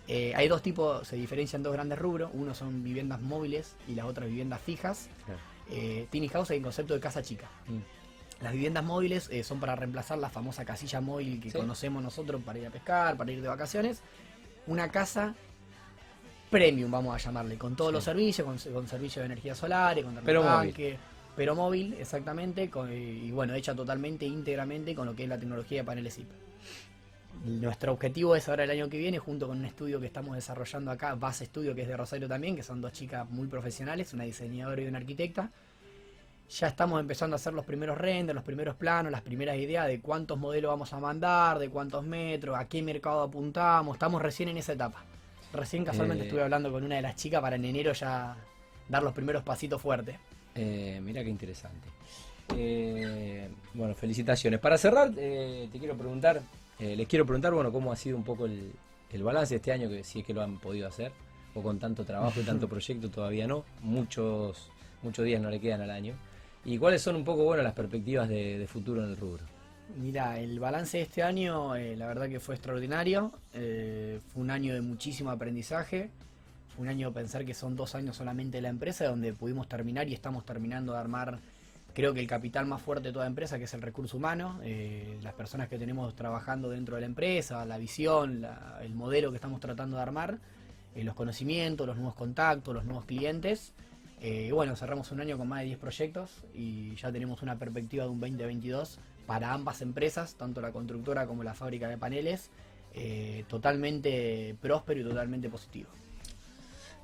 Eh, 0.08 0.32
hay 0.36 0.46
dos 0.46 0.62
tipos, 0.62 1.06
se 1.06 1.16
diferencian 1.16 1.62
dos 1.62 1.72
grandes 1.72 1.98
rubros. 1.98 2.30
Uno 2.32 2.54
son 2.54 2.84
viviendas 2.84 3.20
móviles 3.20 3.74
y 3.88 3.94
las 3.94 4.06
otras 4.06 4.28
viviendas 4.28 4.60
fijas. 4.60 5.08
Tiny 6.10 6.28
House 6.28 6.50
hay 6.52 6.58
un 6.58 6.64
concepto 6.64 6.94
de 6.94 7.00
casa 7.00 7.22
chica. 7.22 7.48
Mm. 7.66 7.95
Las 8.40 8.52
viviendas 8.52 8.84
móviles 8.84 9.28
eh, 9.30 9.42
son 9.42 9.60
para 9.60 9.74
reemplazar 9.76 10.18
la 10.18 10.28
famosa 10.28 10.64
casilla 10.64 11.00
móvil 11.00 11.40
que 11.40 11.50
conocemos 11.52 12.02
nosotros 12.02 12.42
para 12.44 12.58
ir 12.58 12.66
a 12.66 12.70
pescar, 12.70 13.16
para 13.16 13.32
ir 13.32 13.40
de 13.40 13.48
vacaciones. 13.48 14.02
Una 14.66 14.90
casa 14.90 15.34
premium, 16.50 16.90
vamos 16.90 17.14
a 17.14 17.18
llamarle, 17.18 17.56
con 17.56 17.74
todos 17.76 17.92
los 17.92 18.04
servicios, 18.04 18.46
con, 18.46 18.72
con 18.72 18.86
servicios 18.86 19.22
de 19.22 19.26
energía 19.26 19.54
solar, 19.54 20.02
con 20.02 20.18
pero 20.24 20.42
móvil. 20.42 20.98
pero 21.34 21.54
móvil, 21.54 21.94
exactamente, 21.98 22.70
y 22.94 23.30
bueno, 23.30 23.54
hecha 23.54 23.74
totalmente, 23.74 24.26
íntegramente 24.26 24.94
con 24.94 25.06
lo 25.06 25.14
que 25.14 25.24
es 25.24 25.28
la 25.28 25.38
tecnología 25.38 25.80
de 25.80 25.84
paneles 25.84 26.14
SIP. 26.14 26.28
Nuestro 27.44 27.92
objetivo 27.92 28.34
es 28.34 28.48
ahora 28.48 28.64
el 28.64 28.70
año 28.70 28.88
que 28.88 28.96
viene, 28.96 29.18
junto 29.18 29.46
con 29.46 29.58
un 29.58 29.64
estudio 29.64 30.00
que 30.00 30.06
estamos 30.06 30.34
desarrollando 30.34 30.90
acá, 30.90 31.14
Base 31.14 31.44
Estudio, 31.44 31.74
que 31.74 31.82
es 31.82 31.88
de 31.88 31.96
Rosario 31.96 32.28
también, 32.28 32.56
que 32.56 32.62
son 32.62 32.80
dos 32.80 32.92
chicas 32.92 33.28
muy 33.28 33.46
profesionales, 33.46 34.14
una 34.14 34.24
diseñadora 34.24 34.80
y 34.82 34.86
una 34.86 34.98
arquitecta, 34.98 35.50
ya 36.48 36.68
estamos 36.68 37.00
empezando 37.00 37.34
a 37.34 37.36
hacer 37.36 37.52
los 37.52 37.64
primeros 37.64 37.98
renders, 37.98 38.34
los 38.34 38.44
primeros 38.44 38.76
planos, 38.76 39.10
las 39.10 39.22
primeras 39.22 39.56
ideas 39.56 39.86
de 39.86 40.00
cuántos 40.00 40.38
modelos 40.38 40.70
vamos 40.70 40.92
a 40.92 41.00
mandar, 41.00 41.58
de 41.58 41.68
cuántos 41.68 42.04
metros, 42.04 42.56
a 42.56 42.66
qué 42.66 42.82
mercado 42.82 43.22
apuntamos. 43.22 43.96
Estamos 43.96 44.22
recién 44.22 44.48
en 44.48 44.58
esa 44.58 44.72
etapa. 44.72 45.04
Recién 45.52 45.84
casualmente 45.84 46.24
eh, 46.24 46.26
estuve 46.26 46.42
hablando 46.42 46.70
con 46.70 46.84
una 46.84 46.96
de 46.96 47.02
las 47.02 47.16
chicas 47.16 47.40
para 47.40 47.56
en 47.56 47.64
enero 47.64 47.92
ya 47.92 48.36
dar 48.88 49.02
los 49.02 49.12
primeros 49.12 49.42
pasitos 49.42 49.80
fuertes. 49.80 50.16
Eh, 50.54 51.00
mira 51.02 51.22
qué 51.22 51.30
interesante. 51.30 51.88
Eh, 52.56 53.48
bueno, 53.74 53.94
felicitaciones. 53.94 54.60
Para 54.60 54.78
cerrar, 54.78 55.12
te 55.12 55.68
quiero 55.72 55.96
preguntar, 55.96 56.40
les 56.78 57.08
quiero 57.08 57.26
preguntar, 57.26 57.52
bueno, 57.52 57.72
cómo 57.72 57.90
ha 57.90 57.96
sido 57.96 58.16
un 58.16 58.24
poco 58.24 58.46
el, 58.46 58.72
el 59.10 59.22
balance 59.22 59.54
de 59.54 59.56
este 59.56 59.72
año, 59.72 59.88
que 59.88 60.04
si 60.04 60.20
es 60.20 60.26
que 60.26 60.32
lo 60.32 60.42
han 60.42 60.58
podido 60.58 60.86
hacer, 60.86 61.10
o 61.54 61.62
con 61.62 61.78
tanto 61.78 62.04
trabajo 62.04 62.40
y 62.40 62.44
tanto 62.44 62.68
proyecto 62.68 63.10
todavía 63.10 63.46
no. 63.46 63.64
Muchos, 63.80 64.70
muchos 65.02 65.24
días 65.24 65.40
no 65.40 65.50
le 65.50 65.60
quedan 65.60 65.80
al 65.80 65.90
año. 65.90 66.14
¿Y 66.66 66.78
cuáles 66.78 67.00
son 67.00 67.14
un 67.14 67.24
poco 67.24 67.44
bueno 67.44 67.62
las 67.62 67.74
perspectivas 67.74 68.28
de, 68.28 68.66
futuro 68.68 69.04
en 69.04 69.10
el 69.10 69.16
rubro? 69.16 69.44
Mira, 69.96 70.40
el 70.40 70.58
balance 70.58 70.96
de 70.96 71.04
este 71.04 71.22
año, 71.22 71.76
eh, 71.76 71.96
la 71.96 72.08
verdad 72.08 72.28
que 72.28 72.40
fue 72.40 72.56
extraordinario. 72.56 73.32
Eh, 73.54 74.18
fue 74.32 74.42
un 74.42 74.50
año 74.50 74.74
de 74.74 74.80
muchísimo 74.80 75.30
aprendizaje. 75.30 76.10
Fue 76.74 76.82
un 76.82 76.88
año 76.88 77.10
de 77.10 77.14
pensar 77.14 77.44
que 77.44 77.54
son 77.54 77.76
dos 77.76 77.94
años 77.94 78.16
solamente 78.16 78.58
de 78.58 78.62
la 78.62 78.68
empresa, 78.68 79.06
donde 79.06 79.32
pudimos 79.32 79.68
terminar 79.68 80.08
y 80.08 80.14
estamos 80.14 80.44
terminando 80.44 80.92
de 80.92 80.98
armar, 80.98 81.38
creo 81.94 82.12
que 82.12 82.18
el 82.18 82.26
capital 82.26 82.66
más 82.66 82.82
fuerte 82.82 83.08
de 83.08 83.12
toda 83.12 83.28
empresa, 83.28 83.58
que 83.58 83.64
es 83.64 83.74
el 83.74 83.80
recurso 83.80 84.16
humano. 84.16 84.58
Eh, 84.64 85.20
las 85.22 85.34
personas 85.34 85.68
que 85.68 85.78
tenemos 85.78 86.16
trabajando 86.16 86.68
dentro 86.68 86.96
de 86.96 87.02
la 87.02 87.06
empresa, 87.06 87.64
la 87.64 87.78
visión, 87.78 88.44
el 88.82 88.92
modelo 88.92 89.30
que 89.30 89.36
estamos 89.36 89.60
tratando 89.60 89.98
de 89.98 90.02
armar, 90.02 90.40
los 90.96 91.14
conocimientos, 91.14 91.86
los 91.86 91.96
nuevos 91.96 92.16
contactos, 92.16 92.74
los 92.74 92.84
nuevos 92.84 93.04
clientes. 93.04 93.72
Eh, 94.20 94.50
bueno, 94.52 94.74
cerramos 94.76 95.12
un 95.12 95.20
año 95.20 95.36
con 95.36 95.48
más 95.48 95.60
de 95.60 95.66
10 95.66 95.78
proyectos 95.78 96.30
y 96.54 96.94
ya 96.96 97.12
tenemos 97.12 97.42
una 97.42 97.58
perspectiva 97.58 98.04
de 98.04 98.10
un 98.10 98.20
2022 98.20 98.98
para 99.26 99.52
ambas 99.52 99.82
empresas, 99.82 100.36
tanto 100.36 100.60
la 100.60 100.72
constructora 100.72 101.26
como 101.26 101.42
la 101.42 101.52
fábrica 101.52 101.88
de 101.88 101.98
paneles, 101.98 102.50
eh, 102.94 103.44
totalmente 103.48 104.56
próspero 104.60 105.00
y 105.00 105.04
totalmente 105.04 105.50
positivo. 105.50 105.90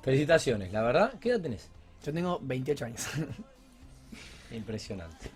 Felicitaciones, 0.01 0.71
la 0.73 0.81
verdad, 0.81 1.13
¿qué 1.19 1.29
edad 1.29 1.41
tenés? 1.41 1.69
Yo 2.03 2.11
tengo 2.11 2.39
28 2.41 2.85
años. 2.85 3.07
Impresionante. 4.51 5.29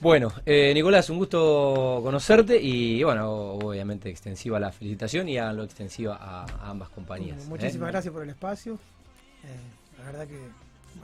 Bueno, 0.00 0.32
eh, 0.46 0.72
Nicolás, 0.74 1.10
un 1.10 1.18
gusto 1.18 2.00
conocerte 2.02 2.60
y 2.60 3.02
bueno, 3.02 3.30
obviamente 3.30 4.08
extensiva 4.08 4.58
la 4.58 4.72
felicitación 4.72 5.28
y 5.28 5.38
a 5.38 5.52
lo 5.52 5.62
extensiva 5.62 6.16
a, 6.20 6.70
ambas 6.70 6.88
compañías. 6.88 7.46
muchísimas 7.46 7.90
gracias 7.90 8.12
por 8.12 8.22
el 8.22 8.30
espacio. 8.30 8.78
la 9.98 10.04
verdad 10.06 10.26
que 10.26 10.38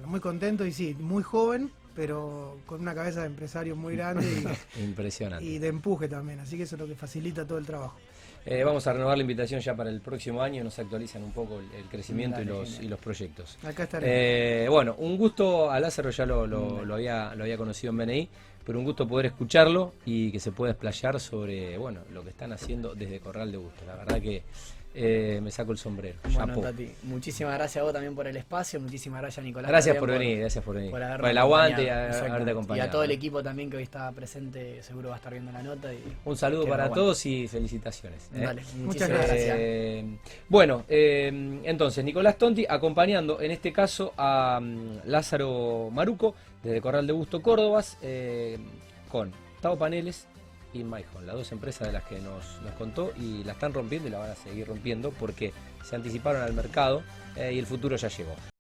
muy 0.07 0.21
contento 0.21 0.65
y 0.65 0.73
sí, 0.73 0.97
muy 0.99 1.23
joven, 1.23 1.71
pero 1.95 2.59
con 2.67 2.81
una 2.81 2.95
cabeza 2.95 3.21
de 3.21 3.27
empresario 3.27 3.77
muy 3.77 3.97
grande 3.97 4.27
y, 4.77 4.83
Impresionante. 4.85 5.45
y 5.45 5.59
de 5.59 5.69
empuje 5.69 6.09
también, 6.09 6.41
así 6.41 6.57
que 6.57 6.63
eso 6.63 6.77
es 6.77 6.81
lo 6.81 6.87
que 6.87 6.95
facilita 6.95 7.47
todo 7.47 7.59
el 7.59 7.67
trabajo. 7.67 7.97
Eh, 8.47 8.65
vamos 8.65 8.87
a 8.87 8.93
renovar 8.93 9.17
la 9.19 9.23
invitación 9.23 9.61
ya 9.61 9.75
para 9.75 9.91
el 9.91 10.01
próximo 10.01 10.41
año, 10.41 10.65
nos 10.65 10.79
actualizan 10.79 11.23
un 11.23 11.33
poco 11.33 11.59
el, 11.59 11.85
crecimiento 11.91 12.41
y, 12.41 12.45
los, 12.45 12.81
y 12.81 12.89
los 12.89 12.99
proyectos. 12.99 13.59
Acá 13.63 13.83
estaremos. 13.83 14.15
Eh, 14.17 14.67
bueno, 14.71 14.95
un 14.99 15.19
gusto, 15.19 15.71
a 15.71 15.79
Lázaro 15.81 16.11
ya 16.11 16.25
lo, 16.25 16.47
lo, 16.47 16.95
había, 16.95 17.35
lo 17.35 17.45
había 17.45 17.59
conocido 17.59 17.91
en 17.91 17.99
BNI, 17.99 18.29
pero 18.65 18.79
un 18.79 18.85
gusto 18.85 19.07
poder 19.09 19.27
escucharlo 19.27 19.95
y 20.07 20.31
que 20.31 20.41
se 20.41 20.53
pueda 20.53 20.73
explayar 20.73 21.19
sobre 21.21 21.79
bueno 21.79 22.01
lo 22.13 22.23
que 22.23 22.31
están 22.31 22.53
haciendo 22.53 22.95
desde 22.95 23.19
Corral 23.21 23.51
de 23.51 23.59
Gusto. 23.59 23.85
La 23.87 23.97
verdad 23.97 24.21
que 24.21 24.43
eh, 24.95 25.39
me 25.43 25.51
saco 25.51 25.73
el 25.73 25.79
sombrero. 25.79 26.19
Bueno, 26.33 26.61
Tati, 26.61 26.91
muchísimas 27.05 27.55
gracias 27.55 27.81
a 27.81 27.85
vos 27.85 27.93
también 27.93 28.15
por 28.15 28.27
el 28.27 28.37
espacio, 28.37 28.81
muchísimas 28.81 29.21
gracias 29.21 29.45
Nicolás. 29.45 29.71
Gracias 29.71 29.97
por, 29.97 30.11
venir, 30.11 30.41
gracias 30.41 30.65
por 30.65 30.75
venir. 30.75 30.91
Por, 30.91 31.03
el 31.03 31.39
aguante 31.39 31.85
y 31.85 31.89
haberte 31.89 32.51
acompañado. 32.51 32.87
Y 32.87 32.89
a 32.89 32.91
todo 32.91 33.05
el 33.05 33.11
equipo 33.11 33.43
también 33.43 33.71
que 33.71 33.77
hoy 33.77 33.83
está 33.83 34.11
presente, 34.13 34.83
seguro 34.83 35.11
va 35.11 35.17
a 35.17 35.19
estar 35.19 35.33
viendo 35.33 35.53
la 35.53 35.63
nota. 35.63 35.91
Un 36.25 36.37
saludo 36.37 36.67
para 36.67 36.91
todos 36.91 37.25
y 37.27 37.47
felicitaciones. 37.47 38.31
¿eh? 38.35 38.47
muchas 38.79 39.09
gracias. 39.09 39.57
Eh, 39.59 40.19
bueno, 40.49 40.85
entonces 40.89 42.05
Nicolás 42.05 42.39
Tonti 42.39 42.67
acompañando 42.69 43.41
en 43.41 43.51
este 43.51 43.73
caso 43.73 44.15
a 44.17 44.59
mm, 44.61 45.01
Lázaro 45.05 45.91
Maruco 45.93 46.35
desde 46.63 46.81
Corral 46.81 47.07
de 47.07 47.13
Busto 47.13 47.43
Córdobas 47.43 47.99
con 49.11 49.33
Tavo 49.61 49.77
Paneles 49.77 50.27
y 50.73 50.85
MyHome, 50.85 51.27
las 51.27 51.37
dos 51.37 51.53
empresas 51.53 51.87
de 51.87 51.93
las 51.93 52.05
que 52.05 52.19
nos, 52.21 52.61
nos 52.63 52.73
contó 52.75 53.13
y 53.17 53.45
la 53.45 53.53
están 53.53 53.73
rompiendo 53.73 54.09
y 54.09 54.11
la 54.11 54.19
van 54.19 54.31
a 54.31 54.37
seguir 54.37 54.67
rompiendo 54.67 55.11
porque 55.11 55.53
se 55.85 55.97
anticiparon 55.97 56.43
al 56.43 56.53
mercado 56.53 57.03
eh, 57.37 57.53
y 57.55 57.59
el 57.59 57.67
futuro 57.67 57.97
ya 57.97 58.09
llegó. 58.09 58.35